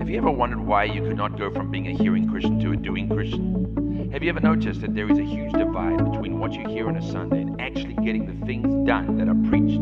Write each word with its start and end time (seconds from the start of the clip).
Have 0.00 0.08
you 0.08 0.16
ever 0.16 0.30
wondered 0.30 0.60
why 0.60 0.84
you 0.84 1.02
could 1.02 1.18
not 1.18 1.38
go 1.38 1.50
from 1.50 1.70
being 1.70 1.88
a 1.88 1.92
hearing 1.92 2.26
Christian 2.26 2.58
to 2.60 2.72
a 2.72 2.76
doing 2.76 3.06
Christian? 3.06 4.10
Have 4.14 4.22
you 4.22 4.30
ever 4.30 4.40
noticed 4.40 4.80
that 4.80 4.94
there 4.94 5.06
is 5.12 5.18
a 5.18 5.22
huge 5.22 5.52
divide 5.52 5.98
between 6.10 6.38
what 6.38 6.54
you 6.54 6.66
hear 6.66 6.88
on 6.88 6.96
a 6.96 7.12
Sunday 7.12 7.42
and 7.42 7.60
actually 7.60 7.92
getting 8.02 8.24
the 8.24 8.46
things 8.46 8.74
done 8.88 9.18
that 9.18 9.28
are 9.28 9.50
preached? 9.50 9.78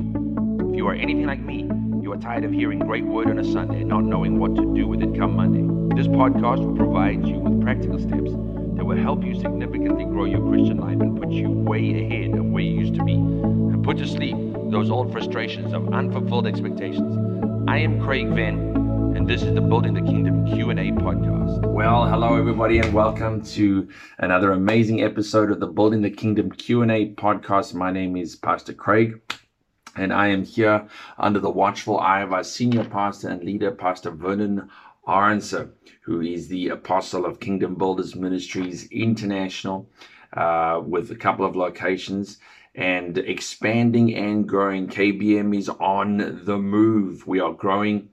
If 0.69 0.77
you 0.77 0.89
are 0.89 0.95
anything 0.95 1.25
like 1.25 1.39
me, 1.39 1.71
you 2.03 2.13
are 2.13 2.17
tired 2.17 2.43
of 2.43 2.51
hearing 2.51 2.81
great 2.81 3.05
word 3.05 3.31
on 3.31 3.39
a 3.39 3.45
Sunday 3.45 3.83
and 3.83 3.89
not 3.89 4.03
knowing 4.03 4.41
what 4.41 4.57
to 4.57 4.75
do 4.75 4.89
with 4.89 5.03
it 5.03 5.17
come 5.17 5.37
Monday. 5.37 5.63
This 5.95 6.09
podcast 6.09 6.67
will 6.67 6.75
provide 6.75 7.25
you 7.25 7.39
with 7.39 7.63
practical 7.63 8.01
steps 8.01 8.33
that 8.75 8.85
will 8.85 8.99
help 8.99 9.23
you 9.25 9.37
significantly 9.37 10.05
grow 10.05 10.25
your 10.25 10.45
Christian 10.49 10.79
life 10.79 11.01
and 11.01 11.17
put 11.17 11.31
you 11.31 11.49
way 11.49 12.05
ahead 12.05 12.37
of 12.37 12.45
where 12.45 12.65
you 12.65 12.81
used 12.81 12.97
to 12.97 13.05
be 13.05 13.15
and 13.15 13.85
put 13.85 13.99
to 13.99 14.07
sleep 14.07 14.37
those 14.73 14.91
old 14.91 15.13
frustrations 15.13 15.73
of 15.73 15.95
unfulfilled 15.95 16.49
expectations. 16.49 17.17
I 17.69 17.79
am 17.79 18.01
Craig 18.01 18.27
Venn 18.31 18.88
and 19.19 19.27
this 19.27 19.43
is 19.43 19.53
the 19.53 19.61
Building 19.61 19.95
the 19.95 20.01
Kingdom 20.01 20.47
Q&A 20.47 20.93
podcast. 20.93 21.67
Well, 21.67 22.07
hello 22.07 22.37
everybody 22.37 22.79
and 22.79 22.95
welcome 22.95 23.43
to 23.47 23.89
another 24.19 24.53
amazing 24.53 25.03
episode 25.03 25.51
of 25.51 25.59
the 25.59 25.67
Building 25.67 26.03
the 26.03 26.11
Kingdom 26.11 26.53
Q&A 26.53 27.15
podcast. 27.15 27.75
My 27.75 27.91
name 27.91 28.17
is 28.17 28.37
Pastor 28.37 28.73
Craig 28.73 29.21
and 29.97 30.13
I 30.13 30.29
am 30.29 30.45
here 30.45 30.87
under 31.19 31.41
the 31.41 31.51
watchful 31.51 31.99
eye 31.99 32.21
of 32.21 32.33
our 32.33 32.45
senior 32.45 32.85
pastor 32.85 33.29
and 33.29 33.43
leader, 33.43 33.73
Pastor 33.73 34.13
Vernon 34.13 34.71
Aronson, 35.09 35.73
who 36.03 36.21
is 36.21 36.47
the 36.47 36.69
apostle 36.69 37.27
of 37.27 37.41
Kingdom 37.41 37.75
Builders 37.75 38.15
Ministries 38.15 38.87
International 38.93 39.91
uh, 40.35 40.81
with 40.87 41.11
a 41.11 41.17
couple 41.17 41.45
of 41.45 41.57
locations 41.57 42.39
and 42.77 43.19
expanding 43.19 44.15
and 44.15 44.49
growing. 44.49 44.87
KBM 44.87 45.59
is 45.59 45.69
on 45.69 46.45
the 46.45 46.59
move. 46.59 47.27
We 47.27 47.41
are 47.41 47.53
growing 47.53 48.11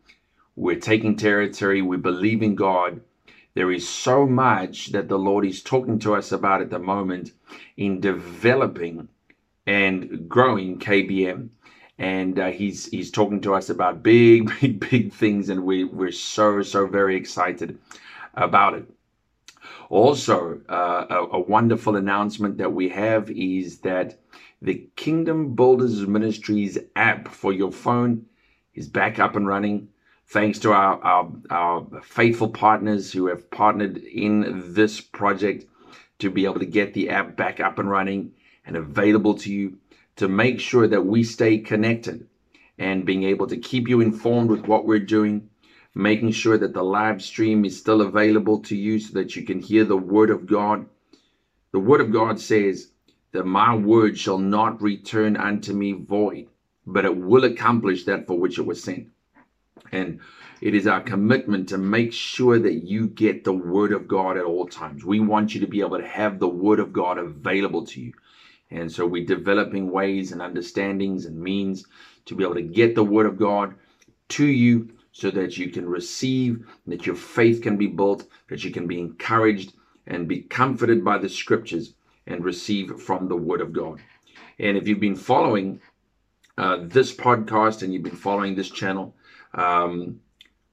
we're 0.55 0.79
taking 0.79 1.17
territory. 1.17 1.81
We 1.81 1.97
believe 1.97 2.41
in 2.41 2.55
God. 2.55 3.01
There 3.55 3.71
is 3.71 3.87
so 3.87 4.25
much 4.25 4.87
that 4.87 5.09
the 5.09 5.19
Lord 5.19 5.45
is 5.45 5.61
talking 5.61 5.99
to 5.99 6.15
us 6.15 6.31
about 6.31 6.61
at 6.61 6.69
the 6.69 6.79
moment 6.79 7.31
in 7.77 7.99
developing 7.99 9.09
and 9.65 10.29
growing 10.29 10.79
KBM. 10.79 11.49
And 11.97 12.37
uh, 12.39 12.51
he's 12.51 12.87
he's 12.87 13.11
talking 13.11 13.41
to 13.41 13.53
us 13.53 13.69
about 13.69 14.03
big, 14.03 14.51
big, 14.61 14.89
big 14.89 15.13
things, 15.13 15.47
and 15.49 15.63
we 15.63 15.85
we're 15.85 16.11
so 16.11 16.61
so 16.61 16.87
very 16.87 17.15
excited 17.15 17.77
about 18.33 18.73
it. 18.73 18.85
Also, 19.89 20.61
uh, 20.67 21.05
a, 21.09 21.37
a 21.37 21.39
wonderful 21.39 21.95
announcement 21.95 22.57
that 22.57 22.73
we 22.73 22.89
have 22.89 23.29
is 23.31 23.79
that 23.79 24.19
the 24.61 24.87
Kingdom 24.95 25.55
Builders 25.55 26.05
Ministries 26.05 26.77
app 26.95 27.29
for 27.29 27.53
your 27.53 27.71
phone 27.71 28.25
is 28.73 28.89
back 28.89 29.19
up 29.19 29.35
and 29.35 29.47
running 29.47 29.87
thanks 30.27 30.59
to 30.59 30.71
our, 30.73 30.99
our, 31.03 31.31
our 31.49 32.01
faithful 32.03 32.49
partners 32.49 33.11
who 33.11 33.27
have 33.27 33.49
partnered 33.51 33.97
in 33.97 34.73
this 34.73 34.99
project 34.99 35.65
to 36.19 36.29
be 36.29 36.45
able 36.45 36.59
to 36.59 36.65
get 36.65 36.93
the 36.93 37.09
app 37.09 37.35
back 37.35 37.59
up 37.59 37.77
and 37.77 37.89
running 37.89 38.31
and 38.65 38.75
available 38.75 39.35
to 39.35 39.53
you 39.53 39.77
to 40.15 40.27
make 40.27 40.59
sure 40.59 40.87
that 40.87 41.05
we 41.05 41.23
stay 41.23 41.57
connected 41.57 42.27
and 42.77 43.05
being 43.05 43.23
able 43.23 43.47
to 43.47 43.57
keep 43.57 43.87
you 43.87 44.01
informed 44.01 44.49
with 44.49 44.67
what 44.67 44.85
we're 44.85 44.99
doing, 44.99 45.49
making 45.93 46.31
sure 46.31 46.57
that 46.57 46.73
the 46.73 46.83
live 46.83 47.21
stream 47.21 47.63
is 47.63 47.77
still 47.77 48.01
available 48.01 48.59
to 48.59 48.75
you 48.75 48.99
so 48.99 49.13
that 49.13 49.35
you 49.35 49.45
can 49.45 49.59
hear 49.59 49.85
the 49.85 49.97
word 49.97 50.29
of 50.29 50.45
God. 50.47 50.85
The 51.71 51.79
word 51.79 52.01
of 52.01 52.11
God 52.11 52.39
says 52.39 52.91
that 53.31 53.45
my 53.45 53.75
word 53.75 54.17
shall 54.17 54.39
not 54.39 54.81
return 54.81 55.37
unto 55.37 55.73
me 55.73 55.91
void, 55.91 56.47
but 56.85 57.05
it 57.05 57.15
will 57.15 57.43
accomplish 57.43 58.05
that 58.05 58.25
for 58.25 58.39
which 58.39 58.57
it 58.57 58.65
was 58.65 58.81
sent. 58.81 59.09
And 59.91 60.19
it 60.61 60.73
is 60.73 60.87
our 60.87 61.01
commitment 61.01 61.69
to 61.69 61.77
make 61.77 62.13
sure 62.13 62.59
that 62.59 62.85
you 62.85 63.07
get 63.07 63.43
the 63.43 63.53
Word 63.53 63.91
of 63.91 64.07
God 64.07 64.37
at 64.37 64.45
all 64.45 64.67
times. 64.67 65.03
We 65.03 65.19
want 65.19 65.53
you 65.53 65.61
to 65.61 65.67
be 65.67 65.81
able 65.81 65.97
to 65.97 66.07
have 66.07 66.39
the 66.39 66.47
Word 66.47 66.79
of 66.79 66.93
God 66.93 67.17
available 67.17 67.85
to 67.87 68.01
you. 68.01 68.13
And 68.71 68.91
so 68.91 69.05
we're 69.05 69.25
developing 69.25 69.91
ways 69.91 70.31
and 70.31 70.41
understandings 70.41 71.25
and 71.25 71.39
means 71.39 71.85
to 72.25 72.35
be 72.35 72.43
able 72.43 72.55
to 72.55 72.61
get 72.61 72.95
the 72.95 73.03
Word 73.03 73.25
of 73.25 73.37
God 73.37 73.75
to 74.29 74.45
you 74.45 74.89
so 75.11 75.29
that 75.31 75.57
you 75.57 75.69
can 75.69 75.87
receive, 75.87 76.65
that 76.87 77.05
your 77.05 77.15
faith 77.15 77.61
can 77.61 77.77
be 77.77 77.87
built, 77.87 78.27
that 78.49 78.63
you 78.63 78.71
can 78.71 78.87
be 78.87 78.99
encouraged 78.99 79.73
and 80.07 80.27
be 80.27 80.41
comforted 80.41 81.03
by 81.03 81.17
the 81.17 81.29
scriptures 81.29 81.93
and 82.27 82.43
receive 82.43 82.99
from 82.99 83.27
the 83.27 83.35
Word 83.35 83.61
of 83.61 83.71
God. 83.71 84.01
And 84.59 84.77
if 84.77 84.87
you've 84.87 84.99
been 84.99 85.15
following 85.15 85.81
uh, 86.57 86.79
this 86.81 87.13
podcast 87.13 87.83
and 87.83 87.93
you've 87.93 88.03
been 88.03 88.15
following 88.15 88.55
this 88.55 88.69
channel, 88.69 89.13
um, 89.55 90.19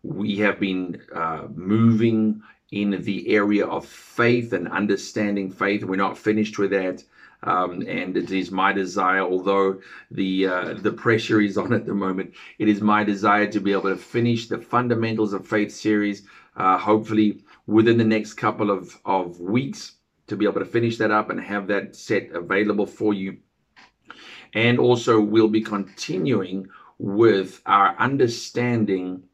we 0.03 0.37
have 0.39 0.59
been 0.61 1.01
uh, 1.15 1.47
moving 1.55 2.43
in 2.71 3.03
the 3.03 3.29
area 3.35 3.67
of 3.67 3.87
faith 3.87 4.53
and 4.53 4.67
understanding 4.69 5.51
faith. 5.51 5.85
We're 5.85 5.97
not 5.97 6.19
finished 6.19 6.59
with 6.59 6.71
that. 6.71 7.05
Um, 7.45 7.83
and 7.89 8.17
it 8.17 8.31
is 8.31 8.53
my 8.53 8.73
desire, 8.73 9.23
although 9.23 9.81
the 10.13 10.47
uh, 10.47 10.75
the 10.75 10.93
pressure 10.93 11.41
is 11.41 11.59
on 11.59 11.73
at 11.73 11.87
the 11.87 11.95
moment, 11.95 12.35
it 12.61 12.69
is 12.69 12.81
my 12.81 13.03
desire 13.03 13.49
to 13.49 13.61
be 13.61 13.73
able 13.73 13.91
to 13.91 13.97
finish 13.97 14.47
the 14.47 14.59
fundamentals 14.59 15.33
of 15.33 15.47
faith 15.47 15.73
series, 15.73 16.23
uh, 16.57 16.79
hopefully 16.79 17.43
within 17.67 17.99
the 17.99 18.05
next 18.05 18.35
couple 18.35 18.71
of, 18.71 18.97
of 19.05 19.41
weeks, 19.41 19.97
to 20.29 20.37
be 20.37 20.45
able 20.45 20.61
to 20.61 20.65
finish 20.65 20.99
that 20.99 21.11
up 21.11 21.31
and 21.31 21.41
have 21.41 21.67
that 21.67 21.97
set 21.97 22.31
available 22.31 22.87
for 22.87 23.13
you. 23.13 23.39
And 24.55 24.79
also, 24.79 25.21
we'll 25.21 25.49
be 25.49 25.63
continuing 25.63 26.69
with 27.03 27.61
our 27.67 27.97
understanding 27.99 29.25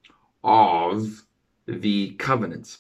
of 0.43 1.23
the 1.67 2.13
covenants. 2.13 2.79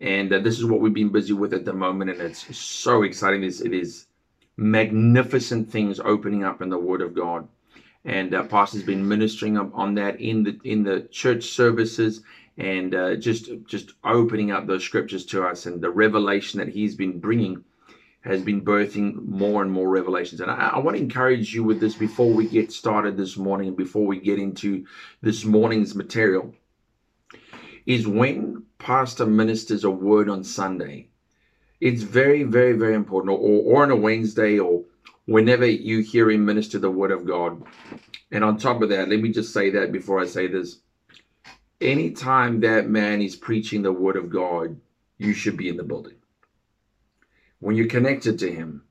And 0.00 0.32
uh, 0.32 0.40
this 0.40 0.58
is 0.58 0.64
what 0.64 0.80
we've 0.80 0.92
been 0.92 1.12
busy 1.12 1.32
with 1.32 1.54
at 1.54 1.64
the 1.64 1.72
moment, 1.72 2.10
and 2.10 2.20
it's 2.20 2.56
so 2.56 3.04
exciting. 3.04 3.44
It's, 3.44 3.60
it 3.60 3.72
is 3.72 4.06
magnificent 4.56 5.70
things 5.70 6.00
opening 6.00 6.42
up 6.42 6.62
in 6.62 6.68
the 6.68 6.78
Word 6.78 7.00
of 7.00 7.14
God. 7.14 7.46
And 8.04 8.34
uh, 8.34 8.42
Pastor's 8.42 8.82
been 8.82 9.06
ministering 9.06 9.56
on 9.56 9.94
that 9.94 10.20
in 10.20 10.42
the 10.42 10.58
in 10.64 10.82
the 10.82 11.02
church 11.12 11.44
services, 11.44 12.22
and 12.58 12.92
uh, 12.92 13.14
just 13.14 13.50
just 13.66 13.92
opening 14.02 14.50
up 14.50 14.66
those 14.66 14.82
scriptures 14.82 15.24
to 15.26 15.46
us, 15.46 15.66
and 15.66 15.80
the 15.80 15.90
revelation 15.90 16.58
that 16.58 16.68
he's 16.68 16.96
been 16.96 17.20
bringing 17.20 17.62
has 18.24 18.40
been 18.40 18.64
birthing 18.64 19.22
more 19.26 19.60
and 19.60 19.70
more 19.70 19.88
revelations. 19.88 20.40
And 20.40 20.50
I, 20.50 20.70
I, 20.74 20.78
want 20.78 20.96
to 20.96 21.02
encourage 21.02 21.54
you 21.54 21.62
with 21.62 21.78
this 21.78 21.94
before 21.94 22.32
we 22.32 22.48
get 22.48 22.72
started 22.72 23.18
this 23.18 23.36
morning 23.36 23.68
and 23.68 23.76
before 23.76 24.06
we 24.06 24.18
get 24.18 24.38
into 24.38 24.86
this 25.20 25.44
morning's 25.44 25.94
material. 25.94 26.54
Is 27.84 28.08
when 28.08 28.62
pastor 28.78 29.26
ministers 29.26 29.84
a 29.84 29.90
word 29.90 30.30
on 30.30 30.42
Sunday, 30.42 31.08
it's 31.82 32.02
very, 32.02 32.44
very, 32.44 32.72
very 32.72 32.94
important, 32.94 33.38
or, 33.38 33.38
or 33.38 33.82
on 33.82 33.90
a 33.90 33.96
Wednesday, 33.96 34.58
or 34.58 34.84
whenever 35.26 35.66
you 35.66 36.00
hear 36.00 36.30
him 36.30 36.46
minister 36.46 36.78
the 36.78 36.90
word 36.90 37.10
of 37.10 37.26
God. 37.26 37.62
And 38.30 38.42
on 38.42 38.56
top 38.56 38.80
of 38.80 38.88
that, 38.88 39.10
let 39.10 39.20
me 39.20 39.32
just 39.32 39.52
say 39.52 39.68
that 39.68 39.92
before 39.92 40.18
I 40.18 40.24
say 40.24 40.46
this. 40.46 40.78
Anytime 41.78 42.60
that 42.60 42.88
man 42.88 43.20
is 43.20 43.36
preaching 43.36 43.82
the 43.82 43.92
word 43.92 44.16
of 44.16 44.30
God, 44.30 44.80
you 45.18 45.34
should 45.34 45.58
be 45.58 45.68
in 45.68 45.76
the 45.76 45.82
building 45.82 46.14
when 47.64 47.76
you're 47.76 47.86
connected 47.86 48.38
to 48.38 48.52
Him, 48.52 48.82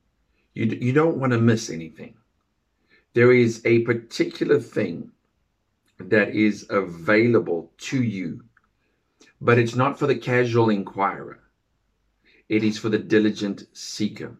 you, 0.52 0.66
you 0.66 0.92
don't 0.92 1.18
want 1.18 1.32
to 1.32 1.38
miss 1.38 1.70
anything. 1.70 2.14
There 3.12 3.32
is 3.32 3.62
a 3.64 3.82
particular 3.82 4.58
thing 4.58 5.12
that 6.00 6.30
is 6.34 6.66
available 6.68 7.70
to 7.78 8.02
you, 8.02 8.42
but 9.40 9.60
it's 9.60 9.76
not 9.76 9.96
for 9.96 10.08
the 10.08 10.16
casual 10.16 10.70
inquirer. 10.70 11.38
It 12.48 12.64
is 12.64 12.76
for 12.76 12.88
the 12.88 12.98
diligent 12.98 13.62
seeker. 13.72 14.36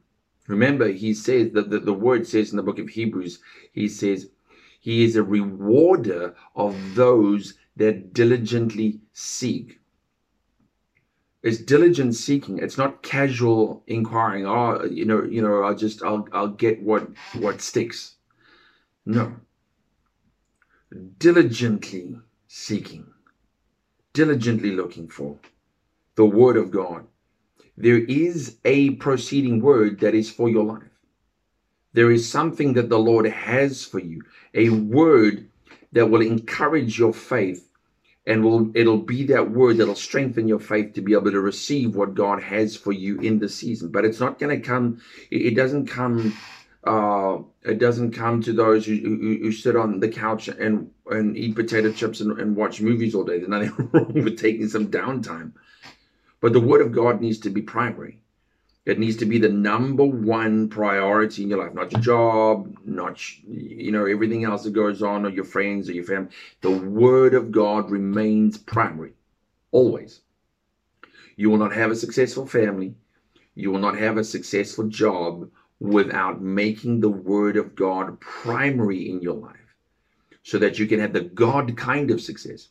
Remember, 0.48 0.88
he 0.88 1.14
says 1.14 1.52
that 1.52 1.70
the, 1.70 1.78
the 1.78 1.92
word 1.92 2.26
says 2.26 2.50
in 2.50 2.56
the 2.56 2.64
book 2.64 2.80
of 2.80 2.88
Hebrews, 2.88 3.38
he 3.72 3.88
says, 3.88 4.30
He 4.80 5.04
is 5.04 5.14
a 5.14 5.22
rewarder 5.22 6.34
of 6.56 6.96
those 6.96 7.54
that 7.76 8.12
diligently 8.12 8.98
seek. 9.12 9.78
It's 11.44 11.58
diligent 11.58 12.14
seeking. 12.14 12.56
It's 12.58 12.78
not 12.78 13.02
casual 13.02 13.82
inquiring. 13.86 14.46
Oh, 14.46 14.82
you 14.86 15.04
know, 15.04 15.22
you 15.24 15.42
know, 15.42 15.62
I'll 15.62 15.74
just 15.74 16.02
I'll 16.02 16.26
I'll 16.32 16.48
get 16.48 16.82
what 16.82 17.06
what 17.34 17.60
sticks. 17.60 18.14
No. 19.04 19.36
Diligently 21.18 22.18
seeking, 22.48 23.12
diligently 24.14 24.70
looking 24.70 25.06
for 25.06 25.38
the 26.14 26.24
word 26.24 26.56
of 26.56 26.70
God. 26.70 27.04
There 27.76 27.98
is 27.98 28.56
a 28.64 28.90
proceeding 28.92 29.60
word 29.60 30.00
that 30.00 30.14
is 30.14 30.30
for 30.30 30.48
your 30.48 30.64
life. 30.64 30.96
There 31.92 32.10
is 32.10 32.26
something 32.26 32.72
that 32.72 32.88
the 32.88 32.98
Lord 32.98 33.26
has 33.26 33.84
for 33.84 33.98
you, 33.98 34.22
a 34.54 34.70
word 34.70 35.50
that 35.92 36.08
will 36.08 36.22
encourage 36.22 36.98
your 36.98 37.12
faith 37.12 37.68
and 38.26 38.42
will 38.42 38.70
it'll 38.74 38.98
be 38.98 39.24
that 39.24 39.50
word 39.50 39.78
that'll 39.78 39.94
strengthen 39.94 40.48
your 40.48 40.58
faith 40.58 40.94
to 40.94 41.02
be 41.02 41.12
able 41.12 41.30
to 41.30 41.40
receive 41.40 41.94
what 41.94 42.14
God 42.14 42.42
has 42.42 42.76
for 42.76 42.92
you 42.92 43.18
in 43.20 43.38
the 43.38 43.48
season. 43.48 43.90
But 43.90 44.04
it's 44.04 44.20
not 44.20 44.38
going 44.38 44.60
to 44.60 44.66
come. 44.66 45.00
It 45.30 45.54
doesn't 45.54 45.86
come. 45.86 46.36
Uh, 46.82 47.38
it 47.62 47.78
doesn't 47.78 48.12
come 48.12 48.42
to 48.42 48.52
those 48.52 48.84
who, 48.84 48.94
who, 48.96 49.38
who 49.40 49.52
sit 49.52 49.74
on 49.74 50.00
the 50.00 50.08
couch 50.08 50.48
and 50.48 50.90
and 51.10 51.36
eat 51.36 51.54
potato 51.54 51.92
chips 51.92 52.20
and, 52.20 52.38
and 52.38 52.56
watch 52.56 52.80
movies 52.80 53.14
all 53.14 53.24
day. 53.24 53.38
There's 53.38 53.48
nothing 53.48 53.90
wrong 53.92 54.12
with 54.12 54.38
taking 54.38 54.68
some 54.68 54.90
downtime. 54.90 55.52
But 56.40 56.52
the 56.52 56.60
word 56.60 56.82
of 56.82 56.92
God 56.92 57.20
needs 57.20 57.38
to 57.40 57.50
be 57.50 57.62
primary. 57.62 58.18
It 58.86 58.98
needs 58.98 59.16
to 59.16 59.24
be 59.24 59.38
the 59.38 59.48
number 59.48 60.04
one 60.04 60.68
priority 60.68 61.42
in 61.42 61.48
your 61.48 61.64
life, 61.64 61.72
not 61.72 61.90
your 61.90 62.02
job, 62.02 62.76
not 62.84 63.18
you 63.46 63.90
know 63.90 64.04
everything 64.04 64.44
else 64.44 64.64
that 64.64 64.72
goes 64.72 65.02
on, 65.02 65.24
or 65.24 65.30
your 65.30 65.44
friends 65.44 65.88
or 65.88 65.92
your 65.92 66.04
family. 66.04 66.30
The 66.60 66.70
word 66.70 67.32
of 67.34 67.50
God 67.50 67.90
remains 67.90 68.58
primary, 68.58 69.14
always. 69.70 70.20
You 71.36 71.48
will 71.48 71.58
not 71.58 71.72
have 71.72 71.90
a 71.90 71.96
successful 71.96 72.46
family. 72.46 72.94
You 73.54 73.70
will 73.70 73.80
not 73.80 73.98
have 73.98 74.18
a 74.18 74.24
successful 74.24 74.88
job 74.88 75.50
without 75.80 76.42
making 76.42 77.00
the 77.00 77.08
word 77.08 77.56
of 77.56 77.74
God 77.74 78.20
primary 78.20 79.08
in 79.08 79.22
your 79.22 79.36
life, 79.36 79.76
so 80.42 80.58
that 80.58 80.78
you 80.78 80.86
can 80.86 81.00
have 81.00 81.14
the 81.14 81.22
God 81.22 81.74
kind 81.76 82.10
of 82.10 82.20
success. 82.20 82.68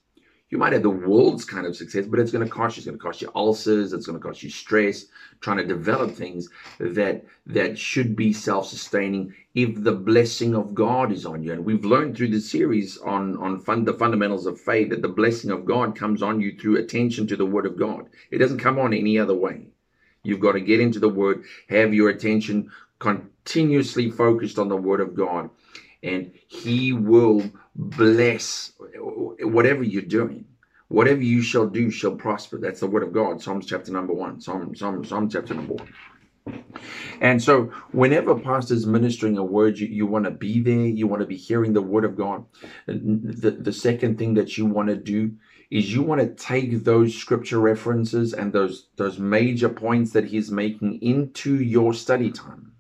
You 0.54 0.60
might 0.60 0.74
have 0.74 0.84
the 0.84 0.90
world's 0.92 1.46
kind 1.46 1.66
of 1.66 1.76
success, 1.76 2.06
but 2.06 2.20
it's 2.20 2.32
going 2.32 2.46
to 2.46 2.54
cost 2.54 2.78
you. 2.78 2.82
It's 2.82 2.86
going 2.86 3.00
to 3.00 3.04
cost 3.04 3.24
you 3.24 3.32
ulcers. 3.34 3.92
It's 3.92 4.06
going 4.06 4.20
to 4.20 4.24
cost 4.24 4.44
you 4.44 4.52
stress 4.52 5.08
trying 5.42 5.58
to 5.58 5.66
develop 5.66 6.12
things 6.12 6.48
that 6.78 7.26
that 7.48 7.76
should 7.76 8.16
be 8.16 8.32
self-sustaining 8.32 9.34
if 9.56 9.84
the 9.84 9.94
blessing 9.94 10.54
of 10.54 10.76
God 10.76 11.12
is 11.12 11.26
on 11.26 11.42
you. 11.42 11.54
And 11.54 11.66
we've 11.66 11.84
learned 11.84 12.16
through 12.16 12.28
the 12.28 12.40
series 12.40 13.00
on 13.00 13.36
on 13.38 13.62
fund, 13.62 13.88
the 13.88 13.96
fundamentals 13.96 14.46
of 14.46 14.62
faith 14.62 14.92
that 14.92 15.02
the 15.02 15.08
blessing 15.08 15.50
of 15.50 15.66
God 15.66 15.96
comes 15.96 16.22
on 16.22 16.40
you 16.40 16.56
through 16.56 16.78
attention 16.78 17.26
to 17.30 17.36
the 17.36 17.48
Word 17.48 17.66
of 17.66 17.76
God. 17.76 18.10
It 18.30 18.38
doesn't 18.38 18.60
come 18.60 18.78
on 18.78 18.94
any 18.94 19.18
other 19.18 19.34
way. 19.34 19.70
You've 20.22 20.40
got 20.40 20.52
to 20.52 20.62
get 20.62 20.80
into 20.80 21.00
the 21.00 21.10
Word, 21.10 21.46
have 21.70 21.96
your 21.96 22.10
attention 22.10 22.70
continuously 23.00 24.12
focused 24.12 24.60
on 24.60 24.70
the 24.70 24.78
Word 24.78 25.02
of 25.02 25.16
God, 25.16 25.50
and 26.04 26.34
He 26.48 26.94
will 26.94 27.50
bless 27.76 28.74
whatever 29.40 29.84
you're 29.84 30.02
doing. 30.04 30.46
Whatever 30.90 31.22
you 31.22 31.42
shall 31.42 31.66
do 31.66 31.90
shall 31.90 32.16
prosper. 32.16 32.60
That's 32.60 32.82
the 32.82 32.88
word 32.88 33.04
of 33.04 33.14
God. 33.14 33.42
Psalms 33.42 33.66
chapter 33.66 33.92
number 33.92 34.14
one. 34.14 34.40
Psalm, 34.42 34.76
Psalm, 34.76 35.04
Psalm 35.04 35.30
chapter 35.30 35.56
number 35.56 35.74
one. 35.74 35.94
And 37.22 37.42
so, 37.42 37.72
whenever 37.92 38.38
pastor's 38.38 38.86
ministering 38.86 39.38
a 39.38 39.44
word, 39.44 39.80
you, 39.80 39.88
you 39.88 40.06
want 40.06 40.26
to 40.26 40.32
be 40.32 40.62
there, 40.62 40.86
you 40.86 41.08
want 41.08 41.22
to 41.22 41.28
be 41.28 41.38
hearing 41.38 41.74
the 41.74 41.82
word 41.82 42.06
of 42.06 42.18
God. 42.18 42.46
The, 42.86 43.58
the 43.60 43.74
second 43.74 44.20
thing 44.20 44.34
that 44.36 44.58
you 44.58 44.66
want 44.66 44.90
to 44.90 44.96
do 44.96 45.34
is 45.72 45.94
you 45.94 46.04
want 46.04 46.22
to 46.22 46.28
take 46.44 46.84
those 46.84 47.16
scripture 47.16 47.60
references 47.60 48.34
and 48.34 48.54
those, 48.54 48.90
those 48.98 49.18
major 49.18 49.70
points 49.70 50.12
that 50.12 50.26
he's 50.26 50.52
making 50.52 51.02
into 51.02 51.56
your 51.56 51.94
study 51.94 52.30
time 52.30 52.73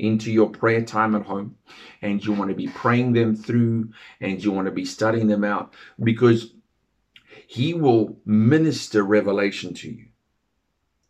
into 0.00 0.32
your 0.32 0.48
prayer 0.48 0.82
time 0.82 1.14
at 1.14 1.22
home 1.22 1.56
and 2.02 2.24
you 2.24 2.32
want 2.32 2.50
to 2.50 2.56
be 2.56 2.68
praying 2.68 3.12
them 3.12 3.36
through 3.36 3.90
and 4.20 4.42
you 4.42 4.50
want 4.50 4.66
to 4.66 4.72
be 4.72 4.84
studying 4.84 5.26
them 5.26 5.44
out 5.44 5.74
because 6.02 6.54
he 7.46 7.74
will 7.74 8.16
minister 8.24 9.02
revelation 9.02 9.74
to 9.74 9.90
you. 9.90 10.06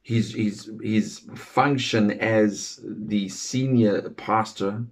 His, 0.02 0.34
his, 0.34 0.70
his 0.82 1.20
function 1.34 2.10
as 2.12 2.80
the 2.82 3.28
senior 3.28 4.10
pastor 4.10 4.84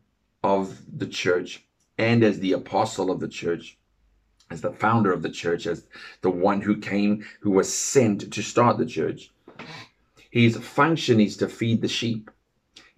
of 0.45 0.79
the 0.99 1.06
church 1.06 1.65
and 1.97 2.23
as 2.23 2.39
the 2.39 2.53
apostle 2.53 3.11
of 3.11 3.19
the 3.21 3.29
church, 3.29 3.77
as 4.50 4.61
the 4.61 4.73
founder 4.73 5.12
of 5.12 5.23
the 5.23 5.31
church, 5.31 5.67
as 5.67 5.85
the 6.21 6.31
one 6.31 6.61
who 6.61 6.77
came, 6.77 7.27
who 7.41 7.50
was 7.50 7.73
sent 7.73 8.33
to 8.33 8.43
start 8.43 8.79
the 8.79 8.87
church. 8.87 9.31
His 10.31 10.56
function 10.56 11.21
is 11.21 11.37
to 11.39 11.49
feed 11.49 11.81
the 11.81 11.89
sheep. 11.89 12.31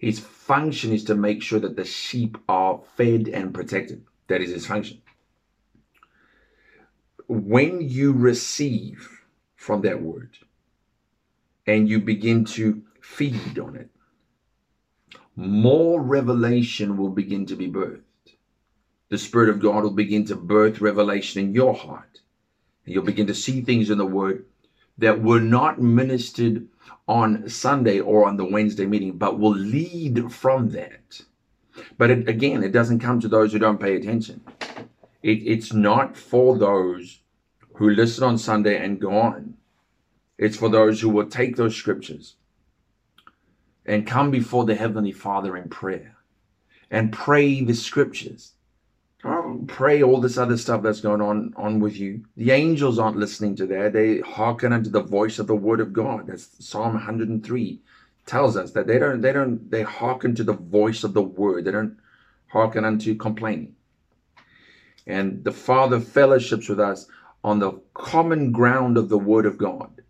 His 0.01 0.19
function 0.19 0.93
is 0.93 1.03
to 1.03 1.15
make 1.15 1.43
sure 1.43 1.59
that 1.59 1.75
the 1.75 1.85
sheep 1.85 2.35
are 2.49 2.81
fed 2.97 3.27
and 3.27 3.53
protected. 3.53 4.03
That 4.29 4.41
is 4.41 4.49
his 4.49 4.65
function. 4.65 4.99
When 7.27 7.87
you 7.87 8.11
receive 8.11 9.21
from 9.55 9.83
that 9.83 10.01
word 10.01 10.39
and 11.67 11.87
you 11.87 11.99
begin 11.99 12.45
to 12.45 12.81
feed 12.99 13.59
on 13.59 13.75
it, 13.75 13.91
more 15.35 16.01
revelation 16.01 16.97
will 16.97 17.11
begin 17.11 17.45
to 17.45 17.55
be 17.55 17.67
birthed. 17.67 18.01
The 19.09 19.19
Spirit 19.19 19.49
of 19.49 19.59
God 19.59 19.83
will 19.83 19.91
begin 19.91 20.25
to 20.25 20.35
birth 20.35 20.81
revelation 20.81 21.43
in 21.43 21.53
your 21.53 21.75
heart. 21.75 22.21
And 22.85 22.95
you'll 22.95 23.03
begin 23.03 23.27
to 23.27 23.35
see 23.35 23.61
things 23.61 23.91
in 23.91 23.99
the 23.99 24.05
Word 24.07 24.47
that 24.97 25.21
were 25.21 25.39
not 25.39 25.81
ministered 25.81 26.67
on 27.07 27.49
Sunday 27.49 27.99
or 27.99 28.27
on 28.27 28.37
the 28.37 28.45
Wednesday 28.45 28.85
meeting, 28.85 29.17
but 29.17 29.39
will 29.39 29.55
lead 29.55 30.31
from 30.31 30.69
that. 30.69 31.21
But 31.97 32.11
it, 32.11 32.27
again, 32.27 32.63
it 32.63 32.71
doesn't 32.71 32.99
come 32.99 33.19
to 33.19 33.27
those 33.27 33.53
who 33.53 33.59
don't 33.59 33.79
pay 33.79 33.95
attention. 33.95 34.41
It, 35.23 35.39
it's 35.45 35.73
not 35.73 36.15
for 36.17 36.57
those 36.57 37.21
who 37.75 37.89
listen 37.89 38.23
on 38.23 38.37
Sunday 38.37 38.83
and 38.83 38.99
go 38.99 39.17
on. 39.17 39.55
It's 40.37 40.57
for 40.57 40.69
those 40.69 41.01
who 41.01 41.09
will 41.09 41.27
take 41.27 41.55
those 41.55 41.75
scriptures 41.75 42.35
and 43.85 44.07
come 44.07 44.31
before 44.31 44.65
the 44.65 44.75
Heavenly 44.75 45.11
Father 45.11 45.55
in 45.57 45.69
prayer 45.69 46.17
and 46.89 47.13
pray 47.13 47.63
the 47.63 47.73
scriptures 47.73 48.53
pray 49.67 50.01
all 50.01 50.19
this 50.19 50.37
other 50.37 50.57
stuff 50.57 50.81
that's 50.81 51.01
going 51.01 51.21
on 51.21 51.53
on 51.55 51.79
with 51.79 51.97
you. 51.97 52.25
The 52.37 52.51
angels 52.51 52.97
aren't 52.97 53.17
listening 53.17 53.55
to 53.57 53.67
that. 53.67 53.93
They 53.93 54.19
hearken 54.19 54.73
unto 54.73 54.89
the 54.89 55.03
voice 55.03 55.37
of 55.39 55.47
the 55.47 55.55
word 55.55 55.79
of 55.79 55.93
God. 55.93 56.27
That's 56.27 56.49
Psalm 56.65 56.93
103 56.93 57.81
tells 58.25 58.55
us 58.55 58.71
that 58.71 58.87
they 58.87 58.99
don't 58.99 59.21
they 59.21 59.33
don't 59.33 59.69
they 59.69 59.83
hearken 59.83 60.35
to 60.35 60.43
the 60.43 60.53
voice 60.53 61.03
of 61.03 61.13
the 61.13 61.21
word. 61.21 61.65
They 61.65 61.71
don't 61.71 61.97
hearken 62.47 62.85
unto 62.85 63.15
complaining. 63.15 63.75
And 65.07 65.43
the 65.43 65.51
Father 65.51 65.99
fellowships 65.99 66.69
with 66.69 66.79
us 66.79 67.07
on 67.43 67.59
the 67.59 67.79
common 67.93 68.51
ground 68.51 68.97
of 68.97 69.09
the 69.09 69.17
word 69.17 69.45
of 69.45 69.57
God. 69.57 70.01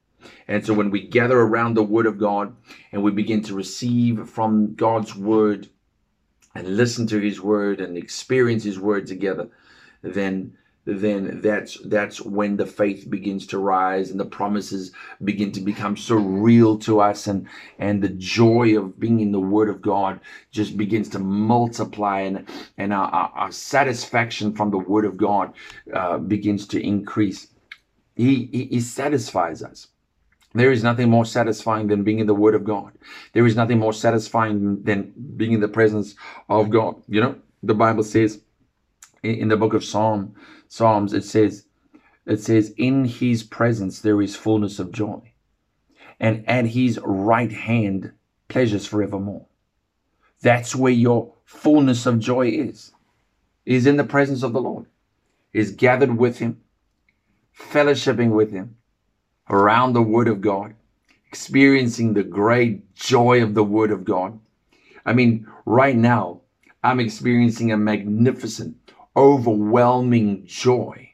And 0.47 0.65
so 0.65 0.73
when 0.73 0.91
we 0.91 1.07
gather 1.07 1.39
around 1.39 1.73
the 1.73 1.83
word 1.83 2.05
of 2.05 2.17
God 2.17 2.55
and 2.91 3.01
we 3.01 3.11
begin 3.11 3.41
to 3.43 3.55
receive 3.55 4.29
from 4.29 4.75
God's 4.75 5.15
word 5.15 5.69
and 6.55 6.77
listen 6.77 7.07
to 7.07 7.19
his 7.19 7.41
word 7.41 7.81
and 7.81 7.97
experience 7.97 8.63
his 8.63 8.79
word 8.79 9.07
together, 9.07 9.49
then 10.01 10.53
then 10.85 11.41
that's 11.41 11.77
that's 11.85 12.19
when 12.21 12.57
the 12.57 12.65
faith 12.65 13.07
begins 13.09 13.45
to 13.45 13.59
rise 13.59 14.09
and 14.09 14.19
the 14.19 14.25
promises 14.25 14.91
begin 15.23 15.51
to 15.51 15.61
become 15.61 15.95
so 15.95 16.15
real 16.15 16.77
to 16.77 16.99
us 16.99 17.27
and 17.27 17.47
and 17.77 18.01
the 18.01 18.09
joy 18.09 18.75
of 18.77 18.99
being 18.99 19.19
in 19.19 19.31
the 19.31 19.39
word 19.39 19.69
of 19.69 19.81
god 19.81 20.19
just 20.51 20.75
begins 20.77 21.07
to 21.07 21.19
multiply 21.19 22.21
and 22.21 22.49
and 22.77 22.91
our, 22.93 23.07
our, 23.09 23.31
our 23.35 23.51
satisfaction 23.51 24.55
from 24.55 24.71
the 24.71 24.77
word 24.77 25.05
of 25.05 25.17
god 25.17 25.53
uh, 25.93 26.17
begins 26.17 26.65
to 26.67 26.81
increase. 26.81 27.47
He, 28.15 28.49
he 28.51 28.65
he 28.65 28.79
satisfies 28.81 29.61
us 29.61 29.87
there 30.53 30.71
is 30.71 30.83
nothing 30.83 31.09
more 31.09 31.25
satisfying 31.25 31.87
than 31.87 32.03
being 32.03 32.19
in 32.19 32.27
the 32.27 32.35
Word 32.35 32.55
of 32.55 32.63
God. 32.63 32.91
There 33.33 33.45
is 33.45 33.55
nothing 33.55 33.79
more 33.79 33.93
satisfying 33.93 34.83
than 34.83 35.13
being 35.37 35.53
in 35.53 35.61
the 35.61 35.67
presence 35.67 36.15
of 36.49 36.69
God. 36.69 37.01
You 37.07 37.21
know, 37.21 37.35
the 37.63 37.73
Bible 37.73 38.03
says 38.03 38.41
in 39.23 39.47
the 39.47 39.57
book 39.57 39.73
of 39.73 39.83
Psalm, 39.83 40.35
Psalms, 40.67 41.13
it 41.13 41.23
says, 41.23 41.65
it 42.25 42.41
says, 42.41 42.73
in 42.77 43.05
his 43.05 43.43
presence 43.43 44.01
there 44.01 44.21
is 44.21 44.35
fullness 44.35 44.79
of 44.79 44.91
joy. 44.91 45.33
And 46.19 46.47
at 46.47 46.67
his 46.67 46.99
right 47.03 47.51
hand, 47.51 48.11
pleasures 48.47 48.85
forevermore. 48.85 49.47
That's 50.41 50.75
where 50.75 50.91
your 50.91 51.33
fullness 51.45 52.05
of 52.05 52.19
joy 52.19 52.49
is. 52.49 52.91
Is 53.65 53.85
in 53.85 53.97
the 53.97 54.03
presence 54.03 54.43
of 54.43 54.53
the 54.53 54.61
Lord. 54.61 54.87
Is 55.53 55.71
gathered 55.71 56.17
with 56.17 56.39
him, 56.39 56.61
fellowshipping 57.57 58.31
with 58.31 58.51
him, 58.51 58.77
around 59.51 59.93
the 59.93 60.01
Word 60.01 60.27
of 60.27 60.41
God, 60.41 60.73
experiencing 61.27 62.13
the 62.13 62.23
great 62.23 62.95
joy 62.95 63.43
of 63.43 63.53
the 63.53 63.63
Word 63.63 63.91
of 63.91 64.05
God. 64.05 64.39
I 65.05 65.13
mean, 65.13 65.45
right 65.65 65.95
now, 65.95 66.41
I'm 66.83 66.99
experiencing 66.99 67.71
a 67.71 67.77
magnificent, 67.77 68.75
overwhelming 69.15 70.45
joy 70.45 71.13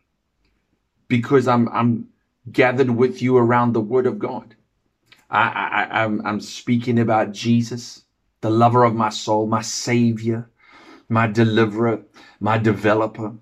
because 1.07 1.47
I'm, 1.47 1.67
I'm 1.69 2.09
gathered 2.51 2.91
with 2.91 3.21
you 3.21 3.37
around 3.37 3.73
the 3.73 3.81
Word 3.81 4.05
of 4.05 4.19
God. 4.19 4.55
I, 5.29 5.87
I, 5.91 6.03
I'm, 6.03 6.25
I'm 6.25 6.39
speaking 6.39 6.99
about 6.99 7.33
Jesus, 7.33 8.03
the 8.41 8.49
lover 8.49 8.83
of 8.83 8.95
my 8.95 9.09
soul, 9.09 9.47
my 9.47 9.61
Savior, 9.61 10.49
my 11.09 11.27
deliverer, 11.27 12.03
my 12.39 12.57
developer, 12.57 13.33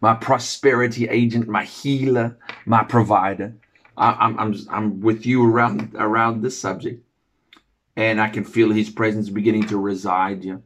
my 0.00 0.14
prosperity 0.14 1.06
agent, 1.08 1.48
my 1.48 1.64
healer, 1.64 2.38
my 2.64 2.82
provider. 2.82 3.54
I, 3.96 4.26
am 4.26 4.38
I'm, 4.38 4.56
I'm 4.70 5.00
with 5.00 5.26
you 5.26 5.44
around 5.44 5.94
around 5.96 6.42
this 6.42 6.58
subject, 6.58 7.04
and 7.96 8.20
I 8.20 8.28
can 8.28 8.44
feel 8.44 8.70
His 8.70 8.90
presence 8.90 9.28
beginning 9.30 9.66
to 9.68 9.78
reside. 9.78 10.44
Yeah, 10.44 10.58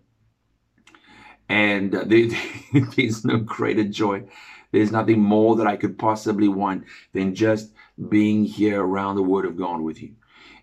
and 1.48 1.94
uh, 1.94 2.04
there, 2.06 2.28
there's 2.96 3.24
no 3.24 3.38
greater 3.38 3.84
joy. 3.84 4.24
There's 4.72 4.92
nothing 4.92 5.20
more 5.20 5.56
that 5.56 5.68
I 5.68 5.76
could 5.76 5.98
possibly 5.98 6.48
want 6.48 6.84
than 7.12 7.34
just 7.34 7.72
being 8.08 8.44
here 8.44 8.82
around 8.82 9.16
the 9.16 9.22
Word 9.22 9.44
of 9.44 9.56
God 9.56 9.80
with 9.80 10.02
you. 10.02 10.14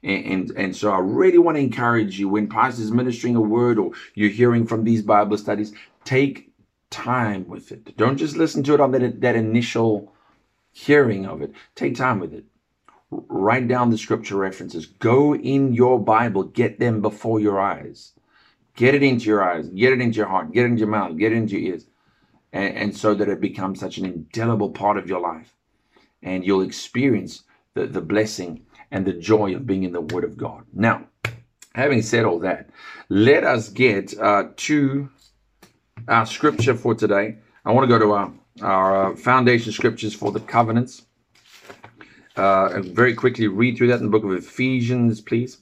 And, 0.04 0.26
and, 0.26 0.52
and 0.58 0.76
so 0.76 0.92
I 0.92 1.00
really 1.00 1.38
want 1.38 1.58
to 1.58 1.62
encourage 1.62 2.20
you 2.20 2.28
when 2.28 2.50
pastor's 2.50 2.92
ministering 2.92 3.36
a 3.36 3.42
word 3.42 3.78
or 3.78 3.92
you're 4.16 4.30
hearing 4.30 4.66
from 4.66 4.84
these 4.84 5.02
Bible 5.02 5.38
studies, 5.38 5.74
take 6.04 6.52
time 6.90 7.48
with 7.48 7.72
it. 7.72 7.96
Don't 7.98 8.18
just 8.18 8.36
listen 8.36 8.64
to 8.64 8.74
it 8.74 8.82
on 8.82 8.92
that, 8.92 9.22
that 9.22 9.36
initial 9.36 10.12
hearing 10.72 11.26
of 11.26 11.42
it. 11.42 11.54
Take 11.76 11.96
time 11.96 12.20
with 12.20 12.34
it. 12.34 12.46
Write 13.12 13.68
down 13.68 13.90
the 13.90 13.98
scripture 13.98 14.38
references. 14.38 14.86
Go 14.86 15.36
in 15.36 15.74
your 15.74 16.00
Bible, 16.00 16.44
get 16.44 16.80
them 16.80 17.02
before 17.02 17.40
your 17.42 17.60
eyes. 17.60 18.14
Get 18.76 18.96
it 18.96 19.04
into 19.04 19.26
your 19.26 19.44
eyes, 19.44 19.68
get 19.68 19.92
it 19.92 20.00
into 20.00 20.18
your 20.18 20.28
heart, 20.28 20.54
get 20.54 20.64
it 20.64 20.68
into 20.68 20.80
your 20.80 20.88
mouth, 20.88 21.18
get 21.18 21.34
it 21.34 21.36
into 21.36 21.60
your 21.60 21.74
ears. 21.74 21.88
And, 22.54 22.76
and 22.78 22.98
so 22.98 23.14
that 23.14 23.28
it 23.28 23.42
becomes 23.42 23.80
such 23.80 23.98
an 23.98 24.06
indelible 24.06 24.70
part 24.70 24.98
of 24.98 25.10
your 25.10 25.20
life. 25.20 25.54
And 26.24 26.46
you'll 26.46 26.62
experience 26.62 27.44
the, 27.74 27.86
the 27.86 28.02
blessing 28.02 28.66
and 28.92 29.06
the 29.06 29.14
joy 29.14 29.56
of 29.56 29.68
being 29.68 29.84
in 29.84 29.92
the 29.92 30.02
Word 30.02 30.24
of 30.24 30.38
God. 30.38 30.64
Now, 30.74 31.08
having 31.76 32.02
said 32.02 32.26
all 32.26 32.40
that, 32.40 32.70
let 33.10 33.44
us 33.44 33.70
get 33.70 34.18
uh, 34.20 34.50
to 34.56 35.10
our 36.08 36.26
scripture 36.26 36.76
for 36.76 36.96
today. 36.96 37.38
I 37.66 37.72
want 37.72 37.90
to 37.90 38.00
go 38.00 38.00
to 38.00 38.12
our, 38.14 38.34
our 38.62 39.12
uh, 39.12 39.16
foundation 39.16 39.72
scriptures 39.72 40.14
for 40.14 40.32
the 40.32 40.40
covenants. 40.40 41.04
Uh, 42.42 42.82
very 42.82 43.14
quickly 43.14 43.48
read 43.48 43.78
through 43.78 43.86
that 43.86 44.00
in 44.00 44.06
the 44.06 44.10
book 44.10 44.24
of 44.24 44.32
Ephesians, 44.32 45.22
please. 45.22 45.60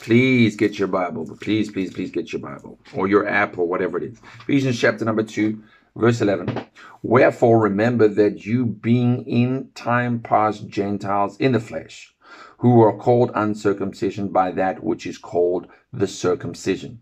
Please 0.00 0.54
get 0.54 0.78
your 0.78 0.86
Bible. 0.86 1.36
Please, 1.40 1.68
please, 1.68 1.92
please 1.92 2.12
get 2.12 2.32
your 2.32 2.40
Bible 2.40 2.78
or 2.94 3.08
your 3.08 3.26
app 3.26 3.58
or 3.58 3.66
whatever 3.66 3.98
it 3.98 4.04
is. 4.04 4.20
Ephesians 4.42 4.78
chapter 4.78 5.04
number 5.04 5.24
2, 5.24 5.60
verse 5.96 6.20
11. 6.20 6.66
Wherefore 7.02 7.58
remember 7.58 8.06
that 8.06 8.46
you 8.46 8.66
being 8.66 9.24
in 9.24 9.70
time 9.74 10.20
past 10.20 10.68
Gentiles 10.68 11.36
in 11.38 11.50
the 11.50 11.58
flesh, 11.58 12.14
who 12.58 12.80
are 12.80 12.96
called 12.96 13.32
uncircumcision 13.34 14.28
by 14.28 14.52
that 14.52 14.84
which 14.84 15.08
is 15.08 15.18
called 15.18 15.66
the 15.92 16.06
circumcision 16.06 17.00